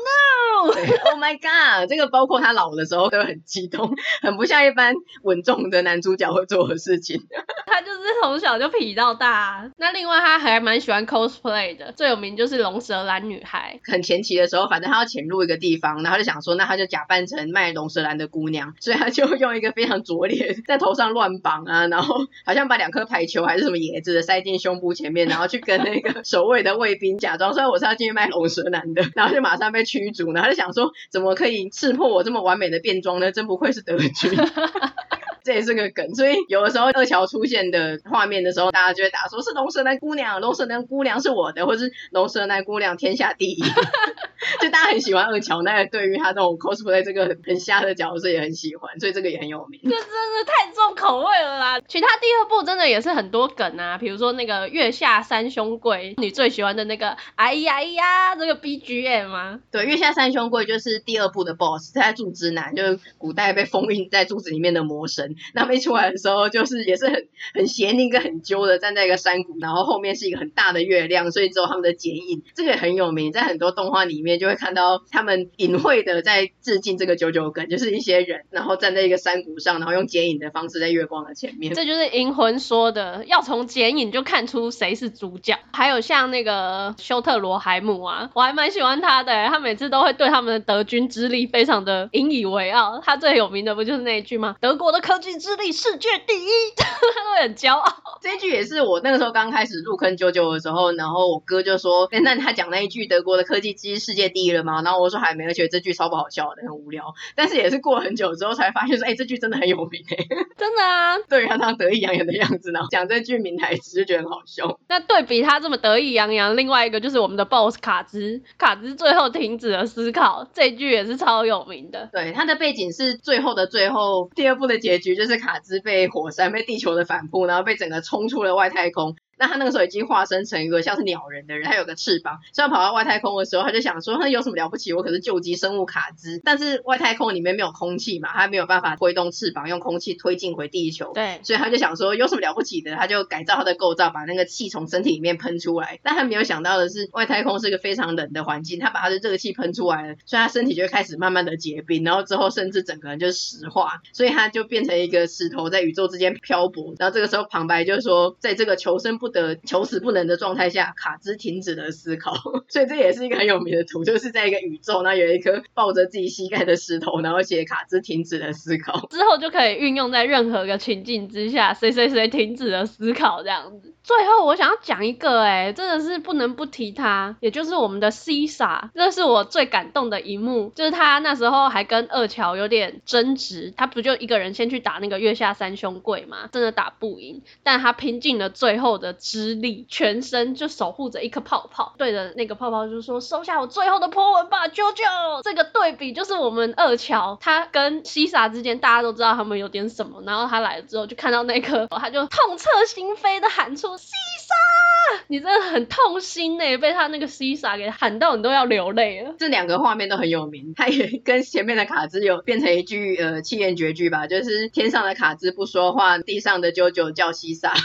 [0.66, 7.22] no，Oh my God，这个包括他老的时候都很激动，很不像一般稳重的男主角会做的事情。
[7.68, 9.70] 他就是从小就痞到大。
[9.78, 13.80] 那另外他还蛮喜欢 cosplay 的，最有名就是龙舌兰女孩。
[13.84, 22.16] 很前期的时候，反正他要潜入一个地方，然后就想说，那他就假扮成卖龙舌兰的姑娘，所以他就用一个非常拙劣，在头上乱绑啊，然后
[22.46, 33.32] 好像把两颗排球还是什么椰子的塞进胸部前面，然后去跟那个守卫的卫兵假装说我是要进去卖龙舌兰的， 然后就马上被驱逐，然后就想说，怎么可以刺破我这么完美的变装呢？
[33.32, 34.12] 真不愧是德军。
[35.44, 43.64] 这也是个梗，所以有的时候二乔出现的画面的时候，大家就会打说是龙舌兰姑娘，龙舌兰姑娘是我的，或是龙舌兰姑娘天下第一。
[44.62, 49.80] 就大家很喜欢二乔，那个对于他这种 cosplay 这个很很瞎的角色也很喜欢，所以这个也很有名。
[49.84, 51.82] 这真的太重口味了啦！
[51.88, 59.60] 其他第二部真的也是很多梗啊，比如说那个月下三兄贵，你最喜欢的那个哎呀哎呀这个 BGM 吗？
[59.72, 65.33] 对，月下三兄贵就是第二部的 boss，他在柱之男，就是古代被封印在柱子里面的魔神。
[65.54, 81.74] 那么一出来的时候，就是也是很很邪佞跟很揪的站在一个山谷，然后后面是一个很大的月亮，所以只有他们的剪影，这个也很有名，在很多动画里面就会看到他们隐晦的在致敬这个九九梗，就是一些人然后站在一个山谷上，然后用剪影的方式在月光的前面。
[81.74, 85.58] 这就是银魂说的，要从剪影就看出谁是主角。
[85.72, 93.00] 还有像那个修特罗海姆啊，我还蛮喜欢他的，他每次都会对他们的德军之力非常的引以为傲。
[93.04, 94.56] 他最有名的不就是那一句吗？
[94.60, 97.92] 德国的科技之力世界第一， 他会很骄傲。
[98.22, 107.14] 这一句也是我那个时候刚开始入坑九九的时候，然后我哥就说：“哎， 那他讲那一句德国的科技之力世界第一了吗？”然后我说还没，而且这句超不好笑的，很无聊。
[107.36, 110.18] 但是也是过了很久之后才发现说：“哎，这句真的很有名哎，
[110.58, 114.78] 真的啊！”对于他那样得意洋洋的样子，然后讲这句名台词就觉得很好笑。
[114.90, 122.10] 那对比他这么得意洋洋，另外一个就是我们的 BOSS 卡兹，卡兹最后停止了思考，这句也是超有名的。
[122.12, 129.16] 对，他的背景是最后的最后，第二部的结局就是卡兹被火山被地球的反扑，然后被整个冲出了外太空。
[129.38, 134.94] 那他那个时候已经化身成一个像是鸟人的人，他有个翅膀，所以他跑到外太空的时候，他就想说，他有什么了不起？
[134.94, 141.12] 我可是救急生物卡兹，但是外太空里面没有空气嘛，他没有办法挥动翅膀，用空气推进回地球。
[141.14, 142.96] 对，所以他就想说，有什么了不起的？
[142.96, 146.00] 他就改造他的构造，把那个气从身体里面喷出来。
[146.04, 156.94] 但他没有想到的是，外太空是一个非常冷的环境，他把他的热气喷出来了，所以他身体就开始慢慢的结冰，然后之后甚至整个人就是石化，所以他就变成一个石头在宇宙之间漂泊。
[156.98, 162.34] 然后这个时候旁白就说，在这个求生不得、求死不能的状态下，卡兹停止了思考，
[162.68, 173.93] 所以这也是一个很有名的图，就是在一个宇宙，那有一颗抱着自己膝盖的石头，然后写卡兹停止了思考，之后就可以运用在任何个情境之下，谁谁谁停止了思考这样子。
[174.04, 189.86] 最后我想要讲一个、欸，哎，真的是不能不提他，也就是我们的西莎，这是我最感动的一幕，就是他那时候还跟二乔有点争执，他不就一个人先去打那个月下三兄贵嘛，真的打不赢，但他拼尽了最后的之力。
[189.90, 217.74] 全身就守护着一颗泡泡，对着那个泡泡就说：“收下我最后的 po 文吧，啾啾。”这个对比就是我们二乔，他跟西莎之间，大家都知道他们有点什么，然后他来了之后就看到那颗，他就痛彻心扉的喊出：“西沙，你真的很痛心呢，被他那个西沙给喊到你都要流泪了。”这两个画面都很有名，他也跟前面的卡兹有变成一句呃七言绝句吧，就是天上的卡兹不说话，地上的啾啾叫西沙。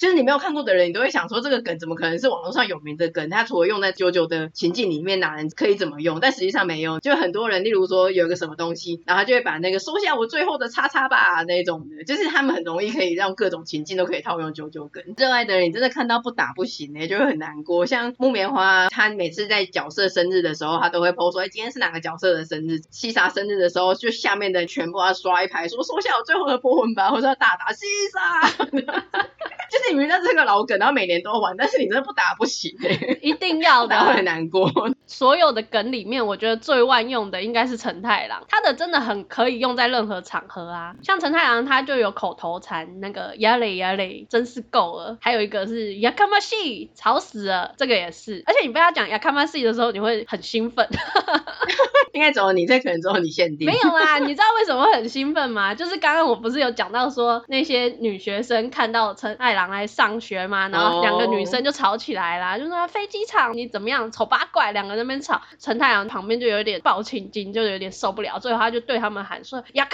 [0.00, 3.28] 就是你没有看过的人，你都会想说这个梗怎么可能是网络上有名的梗？
[3.28, 6.20] 它除了用在九九的情境里面，哪人可以怎么用？
[6.20, 7.00] 但实际上没用。
[7.00, 15.04] 就很多人，例如说有个什么东西，然后他就会把那个收下我最后的叉叉吧那种的，就是他们很容易可以让各种情境都可以套用九九梗。
[15.18, 17.84] 热爱的人，你真的看到不打不行呢、就会很难过。
[17.84, 22.80] 像木棉花，他每次在角色生日的时候，他都会 po 说，哎，今天是哪个角色的生日？
[22.90, 28.48] 西沙生日的时候，就下面的全部要刷一排，说收下我最后的波魂吧，或者要大打西莎。
[28.70, 34.70] 就 是你明知道这个老梗，然后每年都玩，但是你真的不打不行哎、欸，一定要的， 会很难过。
[35.06, 40.94] 所有的梗里面，我觉得最万用的应该是陈太郎，他的真的很可以用在任何场合啊。
[41.02, 45.18] 像陈太郎他就有口头禅，那个呀嘞呀嘞，真是够了。
[45.20, 48.42] 还有一个是呀卡玛西，吵死了，这个也是。
[48.46, 50.88] 而且你被他讲呀卡玛西的时候，你会很兴奋。
[52.12, 53.66] 应该只有你，这可能只有你限定。
[53.66, 55.74] 没有啦，你知道为什么会很兴奋吗？
[55.74, 62.60] 就是刚刚我不是有讲到说那些女学生看到陈太郎来上学嘛，然后两个女生就吵起来啦，oh.
[62.60, 65.40] 就说飞机场你怎么样，丑八怪，两个人在那边吵。
[65.58, 69.88] 陈太阳旁边就有点抱青筋，就有点受不了，最后他就对他们喊说呀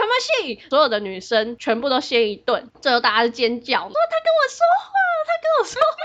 [0.70, 4.92] 所有的女生全部都先一顿，最后大家是尖叫，说他跟我说话，
[5.26, 5.96] 他跟我说话。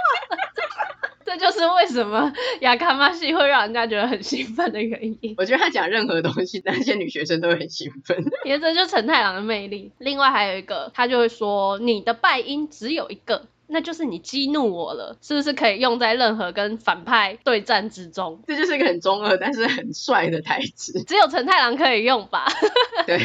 [1.32, 5.34] 这就是为什么呀卡玛西会让人家觉得很兴奋的原因。
[5.38, 8.18] 我觉得他讲任何东西，那些女学生都会很兴奋。
[8.44, 9.92] 因为这就是承太郎的魅力。
[9.98, 18.44] 另外还有一个，他就会说你的败因只有一个，那就是你激怒我了，是不是可以用在任何跟反派对战之中？
[18.46, 21.02] 这就是一个很中二但是很帅的台词。
[21.06, 22.46] 只有陈太郎可以用吧？
[23.08, 23.18] 对。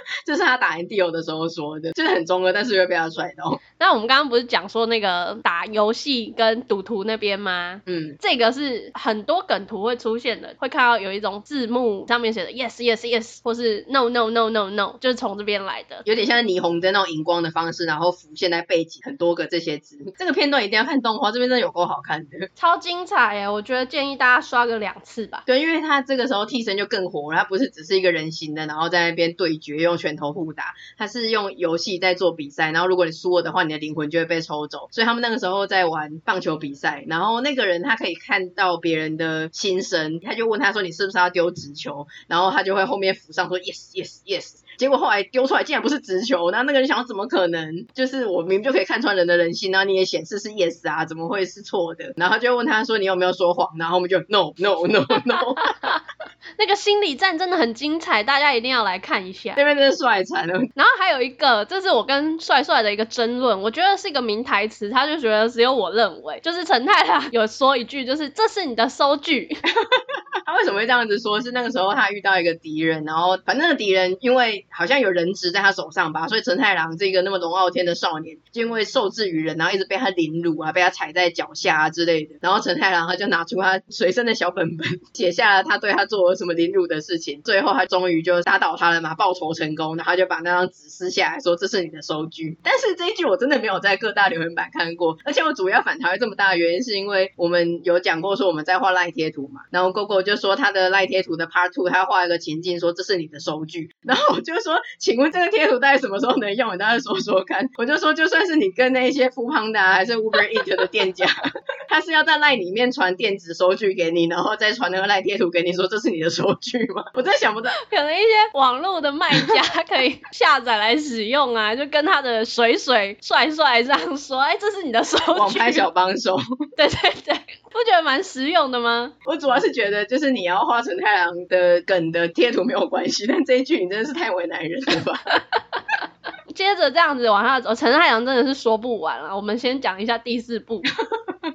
[0.24, 3.60] 这是他打赢 Dio 的时候说的，就是很中二，但是又被他甩到。
[3.78, 7.82] 那我们刚刚不是讲说那个打游戏跟赌徒那边吗？
[7.86, 19.98] 嗯，这个是很多梗图会出现的，会看到有一种字幕上面写的 yes yes yes，或是 no no no no no，就是从这边来的，有点像霓虹灯那种荧光的方式，然后浮现在背景很多个这些字。
[20.18, 23.48] 这个片段一定要看动画，这边真的有够好看的，超精彩耶！
[23.48, 25.42] 我觉得建议大家刷个两次吧。
[25.46, 34.88] 对，因为他这个时候替身就更火了，他不是只是一个人形的，然后在那边对决用拳头互打，他是用游戏在做比赛，然后如果你输了的话，你的灵魂就会被抽走。
[34.90, 47.86] 所以他们那个时候在玩棒球比赛，然后那个人他可以看到别人的心声，他就问他说：“你是不是要丢直球？”然后他就会后面浮上说：“Yes, yes, yes。”结果后来丢出来竟然不是直球，那那个人想怎么可能？
[47.94, 52.12] 就是我明明就可以看穿人的人心，然后你也显示是 yes 啊，怎么会是错的？
[52.16, 55.54] 然后他就问他说：“你有没有说谎？”然后我们就 no no no no。
[56.58, 59.54] 那个心理战真的很精彩，大家一定要来看一下。
[59.56, 60.54] 那边真的帅惨了。
[60.74, 69.48] 然后还有一个，这是我跟帅帅的一个争论，我觉得是一个名台词，他就觉得只有我认为，就是陈太太有说一句，就是这是你的收据。
[70.44, 71.40] 他为什么会这样子说？
[71.40, 82.34] 是那个时候他遇到一个敌人，然后反正那个敌人因为好像有人质在他手上吧，所以陈太郎这个那么龙傲天的少年，就因为受制于人，然后一直被他凌辱啊，被他踩在脚下啊之类的。
[82.40, 87.40] 然后陈太郎他就拿出他随身的小本本，写下了他对他做了什么凌辱的事情。
[87.42, 92.58] 最后他终于就打倒他了嘛，报仇成功，然后就把那张纸撕下来说，这是你的收据。
[92.62, 100.36] 但是这一句我真的没有在各大留言板看过，而且我主要反弹会这么大的原因是因为我们有讲过说我们在画赖贴图嘛，然后 GoGo 就。
[100.42, 103.94] 说他的赖贴图的 Part Two，他画一个情境，说这是你的收据。
[104.02, 106.78] 然后我就说，请问这个贴图大概什么时候能用？
[106.78, 107.68] 大家说说看。
[107.76, 111.26] 我就说，就算是你跟那些 Foodpanda 还是 Uber Eats 的店家，
[111.88, 117.04] 他是要在赖里面传电子收据给你，然后再传那个赖贴图给你，说这是你的收据吗？
[117.14, 125.32] 我真想不到，可能一些网络的卖家 可以下载来使用啊，就跟他的水水帅帅这样说，哎，这是你的收据。
[125.32, 126.38] 网拍小帮手，
[126.76, 127.36] 对对对。
[127.72, 129.12] 不觉得蛮实用的吗？
[129.24, 135.20] 我主要是觉得，就是你要画成太郎的梗的贴图没有关系，但这一句你真的是太为难人了吧？
[136.54, 139.34] 接着这样子往下走，陈太阳真的是说不完了。
[139.36, 140.82] 我们先讲一下第四部。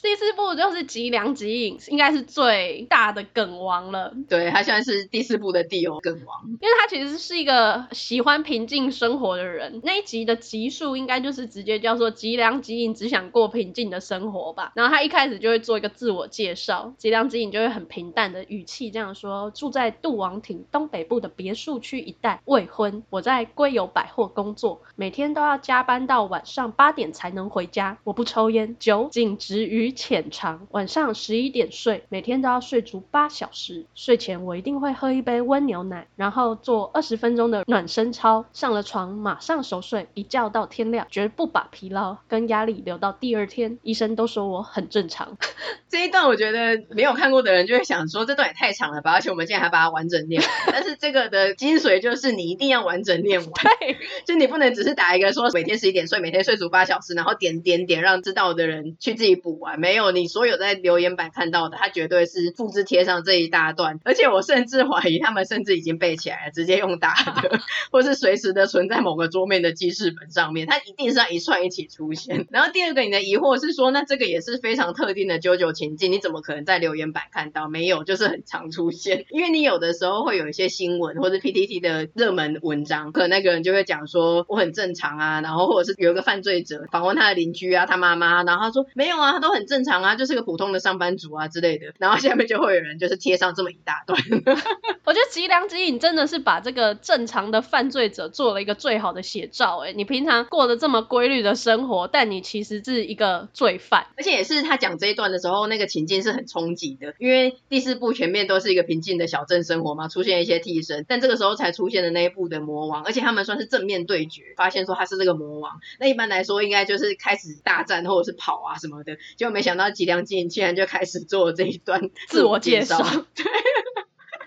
[0.02, 4.14] 第四部就是吉良吉影，应该是最大的梗王了。
[4.28, 9.80] 对，他现在是第四部的第二梗王，因为他其实是一个喜欢平静生活的人。
[9.84, 14.74] 那一集的集数应该就是直接叫做吉良吉影只想过平静的生活吧。
[14.76, 27.98] 然后他一开始就会做一个自我介绍，吉良吉影就会很平淡的语气这样说：住在杜王町东北部的别墅区一带，未婚，我在龟有百货工作，每天都要加班到晚上八点才能回家。
[28.04, 29.88] 我不抽烟，酒仅止于。
[29.92, 33.86] 浅尝，晚上十一点睡，每天都要睡足八小时。
[33.94, 38.46] 睡前我一定会喝一杯温牛奶，然后做二十分钟的暖身操。
[38.54, 43.78] 上了床马上熟睡，一觉到天亮，绝不把疲劳跟压力留到第二天。
[43.82, 45.38] 医生都说我很正常。
[45.90, 49.14] 这一段我觉得没有看过的人就会想说，这段也太长了吧？
[49.14, 50.50] 而且我们现在还把它完整念完。
[50.68, 59.80] 但是这个的精髓就是你一定要完整念完， 对，就你不能只是打一个说每天十一点睡，每天睡足八小时，然后点点点让知道的人去自己补完。
[59.80, 64.00] 没有，你所有在留言板看到的，他绝对是复制贴上这一大段。
[64.06, 67.60] 而且我甚至怀疑他们甚至已经背起来了，直接用打的，
[67.92, 70.68] 或是随时的存在某个桌面的记事本上面。
[70.68, 72.48] 它一定是要一串一起出现。
[72.50, 77.68] 然后第二个，你的疑惑是说，那这个也是非常特定的 JoJo 情境，你怎么可能在留言板看到？
[77.68, 79.26] 没有，就是很常出现。
[79.32, 91.88] 因为你有的时候会有一些新闻或者 PTT 的热门文章，可能那个人就会讲说我很正常啊， 然后或者是有一个犯罪者访问他的邻居啊，他妈妈，然后他说没有啊，他都很正常啊，就是个普通的上班族啊之类的。
[91.98, 94.22] 然后下面就会有人就是贴上这么一大段。
[95.04, 99.80] 我觉得吉良吉影真的是把这个正常的犯罪者做了一个最好的写照。
[99.80, 122.98] 哎，你平常过得这么规律的生活，但你其实是一个罪犯，而且也是他讲这一段的时候，那个情境是很冲击的，因为第四部前面都是一个平静的小镇生活嘛，出现一些替身，但这个时候才出现的那一部的魔王，而且他们算是正面对决，发现说他是这个魔王，那一般来说应该就是开始大战或者是跑啊什么的，结果没想到吉良进竟然就开始做这一段自我介绍，
[123.36, 123.46] 对。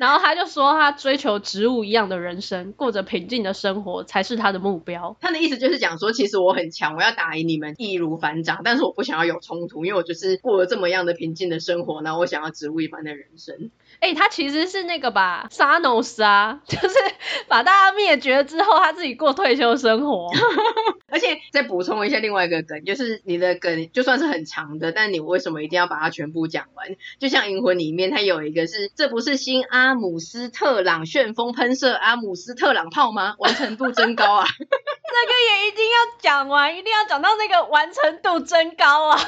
[0.01, 5.14] 然后他就说，他追求植物一样的人生，过着平静的生活才是他的目标。
[5.20, 13.70] 他的意思就是讲说，其实我很强，我要打赢你们易如反掌，但是我不想要有冲突，因为我就是过了这么样的平静的生活，然后我想要植物一般的人生。
[14.01, 16.94] 哎、欸，他其实是那个吧，，Sanos 啊，就是
[17.46, 20.30] 把大家灭绝之后，他自己过退休生活。
[21.12, 26.86] 而且再补充一下另外一个梗，就是你的梗就算是很长的，但你为什么一定要把它全部讲完？
[27.18, 33.34] 就像《银魂》里面，它有一个是，这不是新阿姆斯特朗旋风喷射阿姆斯特朗炮吗？
[33.38, 34.47] 完成度真高啊！
[35.12, 39.18] 那个也一定要讲完，一定要讲到那个完成度真高啊！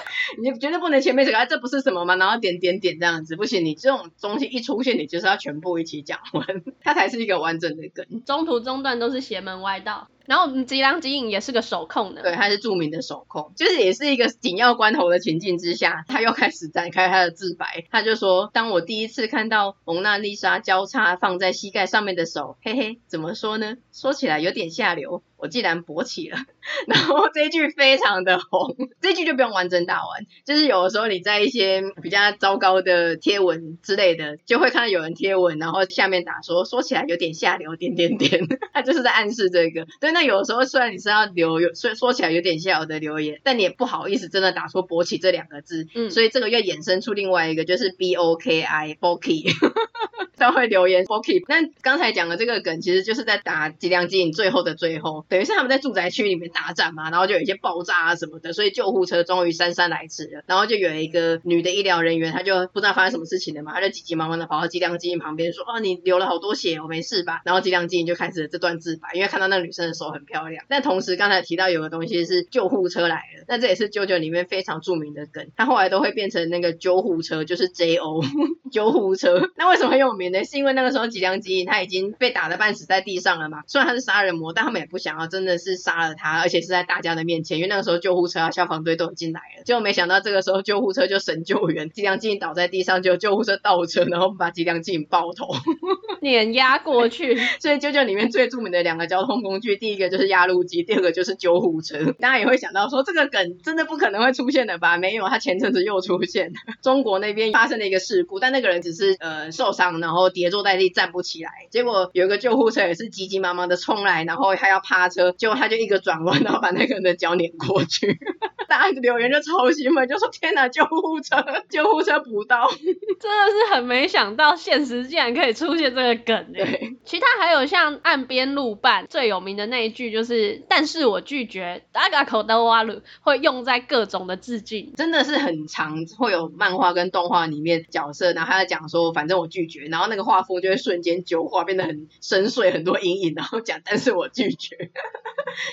[0.42, 2.16] 你绝对不能前面这个，这不是什么吗？
[2.16, 6.46] 然后点点点这样子，不行，你这种东西一出现，你就是要全部一起讲完，
[6.82, 8.06] 它才是一个完整的梗。
[8.24, 10.08] 中途中断都是邪门歪道。
[10.26, 23.76] 然后吉良吉影也是个手控的，对，他是著名的手控，就是也是一个紧要关头的情境之下，他又开始展开他的自白，他就说：当我第一次看到蒙娜丽莎交叉放在膝盖上面的手，嘿嘿，怎么说呢？
[23.92, 25.22] 说起来有点下流。
[25.42, 26.38] 我既然勃起了，
[26.86, 39.84] 然后这一句非常的红，这一句就不用完整打完，就是有的时候你在一些比较糟糕的贴文之类的，就会看到有人贴文，然后下面打说说起来有点下流，点点点， 他就是在暗示这个。
[40.00, 49.50] 对，那有的时候虽然你是要留，所以说起来有点下流的留言，但你也不好意思真的打出勃起这两个字，嗯，所以这个又衍生出另外一个，就是 B O K I，Boki。
[50.42, 67.40] 都会留言 Boki，那刚才讲的这个梗，其实就是在打吉良吉影最后的最后，等于是他们在住宅区里面大战嘛，然后就有一些爆炸啊什么的，所以救护车终于姗姗来迟了，然后就有一个女的医疗人员，她就不知道发生什么事情了嘛，她就急急忙忙的跑到吉良吉影旁边说，哦，你流了好多血，我没事吧？
[67.44, 78.24] 然后吉良吉影就开始了这段自白，因为看到那女生的手很漂亮，但同时刚才提到有个东西是救护车来了，那这也是 JoJo 里面非常著名的梗，他后来都会变成那个救护车，就是 JO
[78.72, 80.42] 救护车，那为什么很有名呢？
[80.42, 81.02] 是因为那个时候。
[81.12, 95.48] 吉良吉影他已经被打得半死在地上了嘛，虽然他是杀人魔，但他们也不想要真的是杀了他，而且是在大家的面前，因为那个时候救护车啊、消防队都已经来了，结果没想到这个时候救护车就神救援，吉良吉影倒在地上，就救护车倒车，然后把吉良吉影爆头，
[96.22, 97.36] 碾压过去。
[97.60, 102.12] 所以 JoJo 里面最著名的两个交通工具，第一个就是压路机，第二个就是救护车。
[102.20, 104.96] 大家也会想到说，这个梗真的不可能会出现的吧？
[104.96, 110.92] 没有，他前阵子又出现，中国那边发生了一个事故，但那个人只是呃受伤，然后跌坐在地。
[110.92, 118.18] 站不起来，结果有一个救护车也是急急忙忙的冲来，然后他要趴车，结果他就一个转弯， 然后把那个人的脚碾过去。
[118.68, 121.36] 大家留言就超兴奋，就说天哪，救护车，
[121.68, 122.68] 救护车补刀，
[123.20, 126.52] 真的是很没想到现实竟然可以出现这个梗。
[126.52, 140.82] 对，其他还有像岸边路伴最有名的那一句就是，但是我拒绝，大家口都挖了，会用在各种的致敬，真的是很常，会有漫画跟动画里面角色，然后他在讲说，反正我拒绝，然后那个画风就会。
[140.82, 144.90] 瞬间九化变得很深邃，很多阴影，然后讲，但是我拒绝，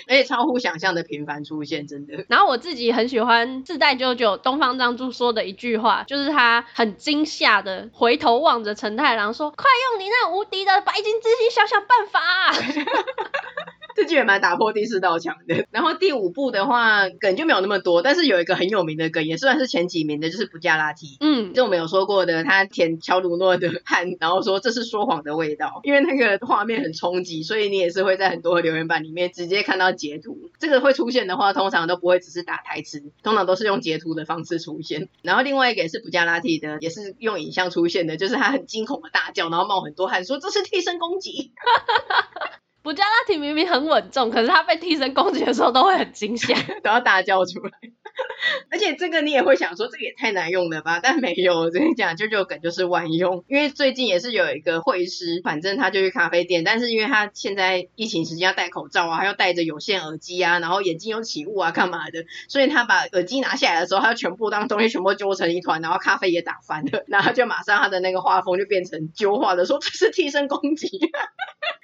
[0.08, 2.26] 而且超乎想象的频繁出现，真的。
[2.28, 12.54] 然后我自己很喜欢自带舅舅东方章助说的一句话，就是他很惊吓的回头望着陈太郎说：“快用你那无敌的白金之心想想办法啊！”
[14.00, 15.66] 这剧也蛮打破第四道墙的。
[15.72, 21.18] 然后第五部的话，梗就没有那么多，但是有一个很有名的梗，也算是前几名的，就是不加拉提。
[21.20, 30.50] 嗯，就我们有说过的，他舔乔鲁诺的汗，然后说这是说谎的味道，因为那个画面很冲击，所以你也是会在很多的留言板里面直接看到截图。
[30.60, 35.10] 这个会出现的话，通常都不会只是打台词，通常都是用截图的方式出现。
[35.24, 41.52] 然后另外一个也是不加拉提的，也是用影像出现的，就是他很惊恐的大叫，然后冒很多汗，说这是替身攻击。
[42.82, 47.72] 布加拉提明明很稳重，可是他被替身攻击的时候都会很惊吓， 都要大叫出来。
[48.70, 51.00] 而且这个你也会想说，这个也太难用了吧？
[51.02, 53.46] 但没有，我跟你讲，啾啾梗就是万用。
[53.48, 62.26] 因为最近也是有一个会师，反正他就去咖啡店，但是因为他现在疫情时间要戴口罩啊，他要戴着有线耳机啊，然后眼睛又起雾啊，干嘛的？
[62.50, 70.90] 所以他把耳机拿下来的时候，他就全部当东西全部揪成一团，然后咖啡也打翻了，然后就马上他的那个画风就变成揪画的，说这是替身攻击。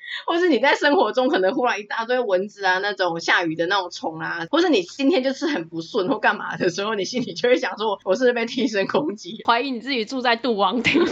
[0.25, 9.41] 或是你在生活中可能忽然一大堆蚊子啊，那种下雨的那种虫啊，或是你今天就是很不顺或干嘛的时候，你心里就会想说，我是不是被替身攻击？
[9.47, 11.05] 怀疑你自己住在杜王庭，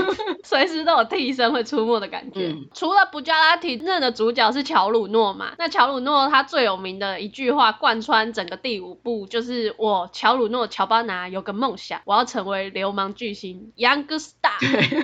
[0.44, 2.48] 随时都有替身会出没的感觉。
[2.48, 5.54] 嗯、除了布加拉提，真正的主角是乔鲁诺嘛？
[5.58, 15.04] 那乔鲁诺他最有名的一句话贯穿整个第五部，就是我乔鲁诺乔巴拿有个梦想，我要成为流氓巨星，Young Star。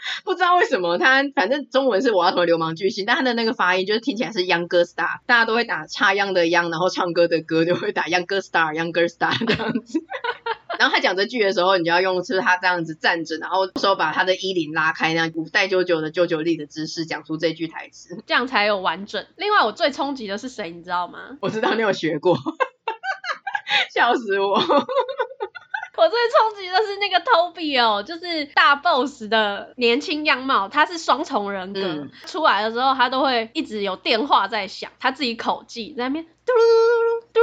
[0.24, 10.00] 不知道为什么他反正中文是我要成为流氓巨星，但他的那个发音就是听起来是 Younger Star，大家都会打插秧的秧，然后唱歌的歌就会打 Younger Star Younger Star 这样子。
[10.78, 19.26] 然后他讲这句的时候，你就要用是他这样子站着，然后说把他的衣领拉开，那古代舅舅的舅舅力的姿势讲出这句台词，这样才有完整。
[19.36, 21.36] 另外我最冲击的是谁，你知道吗？
[21.40, 22.38] 我知道你有学过，
[23.92, 24.56] 笑死我。
[25.98, 36.26] 我最冲击的是那个 Toby 哦，就是大 boss 的年轻样貌，他是双重人格，嗯、出来的时候他都会一直有电话在响，他自己口技在那边。
[36.48, 37.40] 嘟噜嘟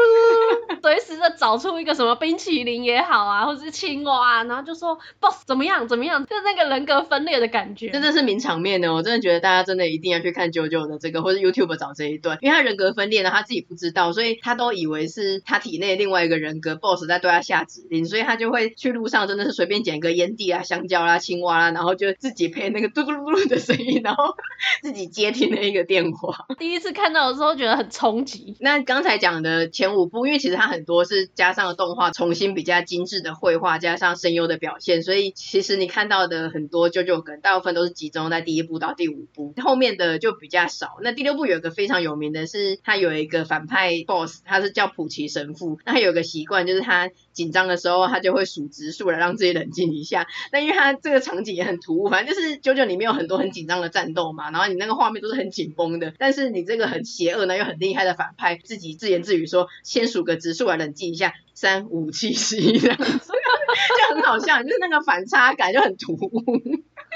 [0.76, 8.91] 噜，随时的找出一个什么冰淇淋也好啊，或者是青蛙啊，然后就说 boss 怎么样怎么样，就那个人格分裂的感觉，真的是名场面呢。
[8.91, 24.36] 我真的觉得大家真的一定要去看九九的这个，或者 YouTube 找这一段，因为他人格分裂呢，他自己不知道，所以他都以为是他体内另外一个人格 boss 在对他下指令，所以他就会去路上真的是随便捡个烟蒂啊、香蕉啦、啊、青蛙啦、啊，然后就自己配那个嘟嘟噜噜的声音，然后
[24.82, 26.45] 自己接听那一个电话。
[26.58, 28.58] 第一次看到的时候觉得很冲击。
[28.60, 28.95] 那刚。
[28.96, 40.96] 刚才讲的前五部，因为其实它很多是加上了动画，重新比较精致的绘画，加上声优的表现，所以其实你看到的很多九九梗，大部分都是集中在第一部到第五部，后面的就比较少。
[41.02, 50.26] 那第六部有一个非常有名的是，他有一个反派 boss，他是叫普奇神父，那他有个习惯就是他紧张的时候，他就会数直数来让自己冷静一下。
[50.54, 66.32] 那因为他这个场景也很突兀，反正就是九九里面有很多很紧张的战斗嘛，然后你那个画面都是很紧绷的，但是你这个很邪恶呢又很厉害的反派自己自言自语说：“先数个指数来冷静一下，三五七十一这样子， 就很好笑，就是那个反差感就很突兀。”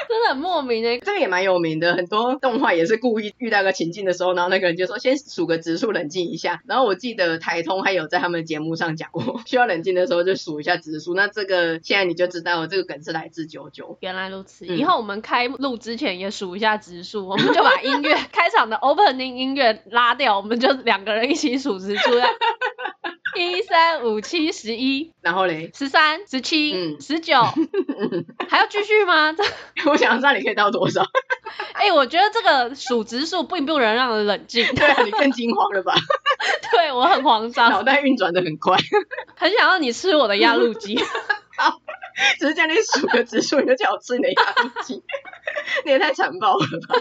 [0.10, 6.64] 真的很莫名诶，这个也蛮有名的，很多动画也是故意遇到个情境的时候，然后那个人就说先数个指数，冷静一下。
[6.66, 11.14] 然后我记得台通还有在他们节目上讲过， 需要冷静的时候就数一下指数。
[11.14, 13.98] 那这个现在你就知道这个梗是来自九九。
[14.02, 22.10] 原来如此，以后我们开录之前也数一下指数， 我们就把音乐开场的 opening 音乐拉掉，我们就两个人一起数指数。
[23.38, 27.40] 一三五七十一，然后嘞，十三十七，十九，
[28.50, 29.34] 还要继续吗？
[29.86, 31.04] 我想知道你可以到多少。
[31.74, 34.66] 哎、欸，我觉得这个数值数并不能让人冷静。
[34.76, 35.96] 对啊，你更惊慌了吧？
[36.72, 38.78] 对，我很慌张，脑袋运转的很快，
[39.36, 40.98] 很想让你吃我的压路机。
[41.58, 41.80] 好，
[42.40, 45.04] 只是叫你数个指数，你就叫我吃你的压路机，
[45.86, 46.96] 你也太残暴了吧？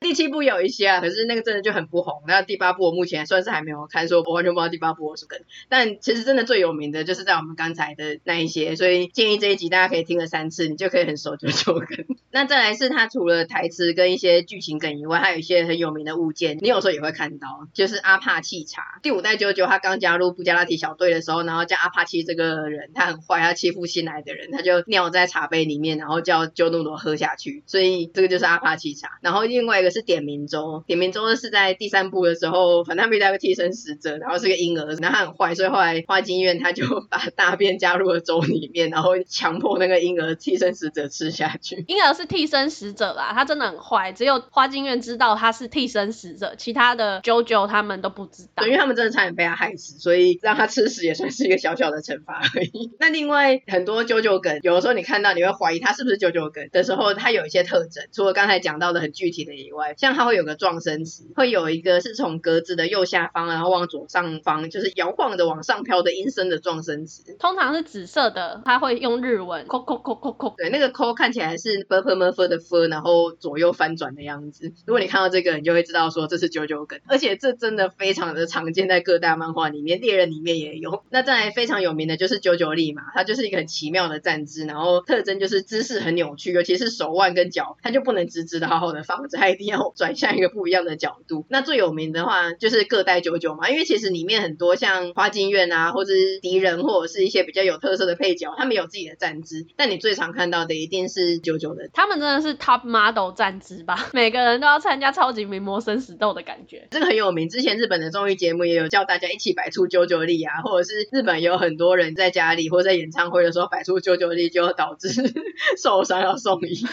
[0.00, 2.22] 第七部有一些啊，可是那个真的就很不红。
[2.26, 5.44] 那第八部我目前算是还没有看，说我完全不知道第八部我是跟。
[5.68, 12.06] 但其实真的最有名的就是在我们刚才的那一些，所以建议这一集大家可以听个三次，你就可以很熟就就跟。
[12.30, 19.00] 那再来是它除了台词跟一些剧情梗以外，还有一些很有名的物件，你有时候也会看到，就是阿帕契茶。
[19.02, 29.18] 第五代啾啾他刚加入布加拉提小队的时候，然后叫阿帕契这个人，他很坏，他欺负新来的人，他就尿在茶杯里面，然后叫啾努罗喝下去，所以这个就是阿帕契茶。
[29.22, 29.87] 然后另外一个。
[29.90, 41.84] 是点名咒，点名咒是在第三部的时候，反正他们遇到一个替身使者，然后是个婴儿，然后他很坏，所以后来花京院他就把大便加入了粥里面，然后强迫那个婴儿替身使者吃下去。
[41.88, 52.92] 婴儿是替身使者啦，他真的很坏，只有花京院知道他是替身使者，其他的啾啾他们都不知道，因为他们真的差点被他害死，所以让他吃屎也算是一个小小的惩罚而已。
[53.00, 59.77] 那另外很多啾啾梗，有的时候你看到你会怀疑他是不是啾啾梗的时候，他有一些特征，除了刚才讲到的很具体的以外。
[59.78, 67.36] 外，像它会有个撞声词，会有一个是从格子的右下方，然后往左上方，就是摇晃的往上飘的音声的撞声词。
[67.38, 70.54] 通常是紫色的，它会用日文，扣扣扣扣扣。
[70.58, 74.72] 对，那个扣看起来是 b p m f 的 f，然后左右翻转的样子。
[74.84, 81.04] 如果你看到这个，你就会知道说这是九九梗，而且这真的非常的常见在各大漫画里面，猎人里面也有。
[81.10, 91.46] 那再来非常有名的就是九九力嘛，它就是一个很奇妙的站姿，然后特征就是姿势很扭曲，尤其是手腕跟脚，它就不能直直的好好的放着，它一定要 转向一个不一样的角度。
[91.48, 101.88] 那最有名的话就是各代九九嘛，因为其实里面很多像花京院啊，或者是敌人，或者是一些比较有特色的配角，他们有自己的站姿，但你最常看到的一定是九九的。
[101.92, 104.08] 他们真的是 top model 站姿吧？
[104.12, 106.88] 每个人都要参加超级名模生死斗的感觉。
[106.90, 115.08] 这个很有名，之前日本的综艺节目也有叫大家一起摆出九九力啊，或者是日本有很多人在家里或者在演唱会的时候摆出九九力，就导致
[115.76, 116.84] 受伤要送医。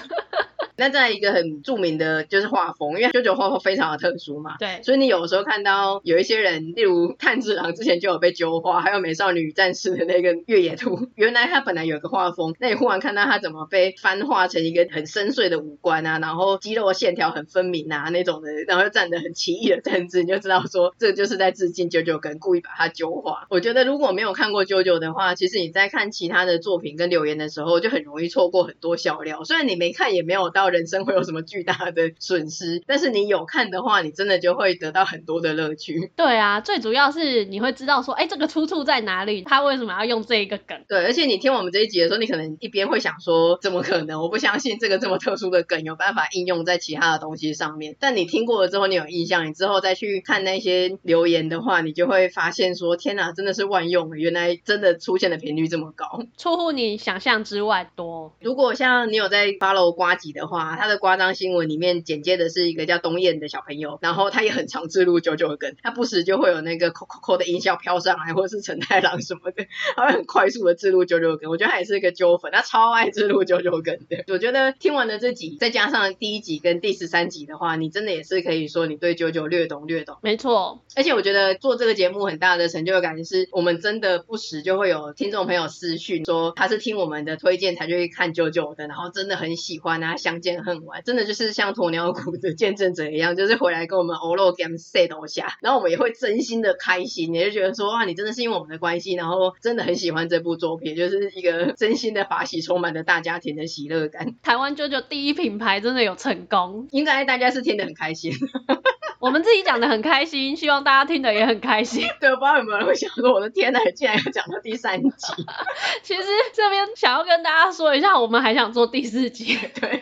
[0.78, 23.48] 那在一个很著名的就是画风，因为九九画风非常的特殊嘛，对，所以你有时候看到有一些人，例如炭治郎之前就有被揪画，还有美少女战士的那个越野兔，原来他本来有个画风，那你忽然看到他怎么被翻画成一个很深邃的五官啊，然后肌肉线条很分明啊那种的， 然后又站得很奇异的站姿，你就知道说这就是在致敬九九跟故意把他揪画。
[23.50, 29.44] 我觉得如果没有看过九九的话，其实你在看其他的作品跟留言的时候，就很容易错过很多笑料。
[29.46, 30.65] 虽然你没看，也没有到。
[30.70, 32.82] 人生会有什么巨大的损失？
[32.88, 36.12] 但是你有看的话，你真的就会得到很多的乐趣。
[36.16, 39.42] 对啊，最主要是你会知道说，哎，这个出处在哪里？
[39.44, 40.78] 他为什么要用这一个梗？
[40.88, 44.22] 对，而且你听我们这一集的时候，你可能一边会想说，怎么可能？
[44.22, 47.96] 我不相信这个这么特殊的梗有办法应用在其他的东西上面。
[48.00, 58.34] 但你听过了之后，你有印象，你之后再去看那些留言的话，你就会发现说，天哪，真的是万用，原来真的出现的频率这么高，出乎你想象之外多。
[58.40, 71.50] 如果像你有在 follow 瓜吉的话，他的夸张新闻里面简介的是一个叫东燕的小朋友，然后他也很常置入九九梗，他不时就会有那个扣扣扣的音效飘上来，或者是陈太郎什么的，他会很快速的置入九九梗。
[71.50, 74.24] 我觉得他也是一个纠粉，他超爱置入九九梗的。
[74.28, 80.18] 我觉得听完了这集，再加上第一集跟第十三集的话，你真的也是可以说你对九九略懂略懂。
[80.22, 91.02] 没错，而且我觉得做这个节目很大的成就感是，我们真的不时就会有听众朋友私讯说他是听我们的推荐才去看九九的，然后真的很喜欢啊，相见恨晚。
[91.04, 104.36] 真的就是像鸵鸟谷的见证者一样，就是回来跟我们欧罗 game say 一下，然后我们也会真心的开心，也就觉得说哇，你真的是因为我们的关系，然后真的很喜欢这部作品，就是一个真心的法喜，充满了大家庭的喜乐感。
[104.44, 108.32] 台湾 JoJo 第一品牌真的有成功，应该大家是听得很开心，
[109.20, 112.08] 我们自己讲的很开心，希望大家听得也很开心。
[112.20, 115.34] 对，我不知道有没有人会想说，我的天哪，竟然要讲到第三集。
[116.04, 116.24] 其实
[116.54, 119.58] 这边想要跟大家说一下，我们还想做第四集。
[119.80, 120.02] 对。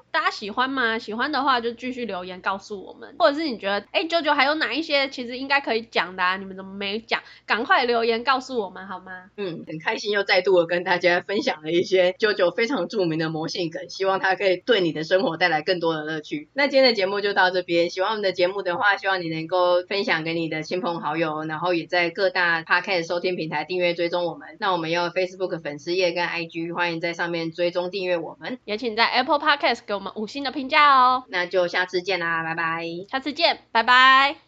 [0.11, 0.99] 大家喜欢吗？
[0.99, 6.37] 喜欢的话就继续留言告诉我们，或者是你觉得，哎，JoJo 还有哪一些其实应该可以讲的啊？
[6.37, 7.21] 你们怎么没讲？
[7.45, 9.11] 赶快留言告诉我们好吗？
[9.37, 16.49] 嗯，很开心又再度的跟大家分享了一些 JoJo 非常著名的魔性梗，希望它可以对你的生活带来更多的乐趣。
[16.53, 24.57] 那今天的节目就到这边，喜欢我们的节目的话，希望你能够分享给你的亲朋好友，然后也在各大 Podcast 收听平台订阅追踪我们。
[24.59, 32.83] 那我们有 Facebook 粉丝页跟 IG，欢迎在上面追踪订阅我们，也请在 Apple Podcast 给我我们五星的评价哦，那就下次见啦，拜拜。
[33.07, 34.35] 下次见，拜拜。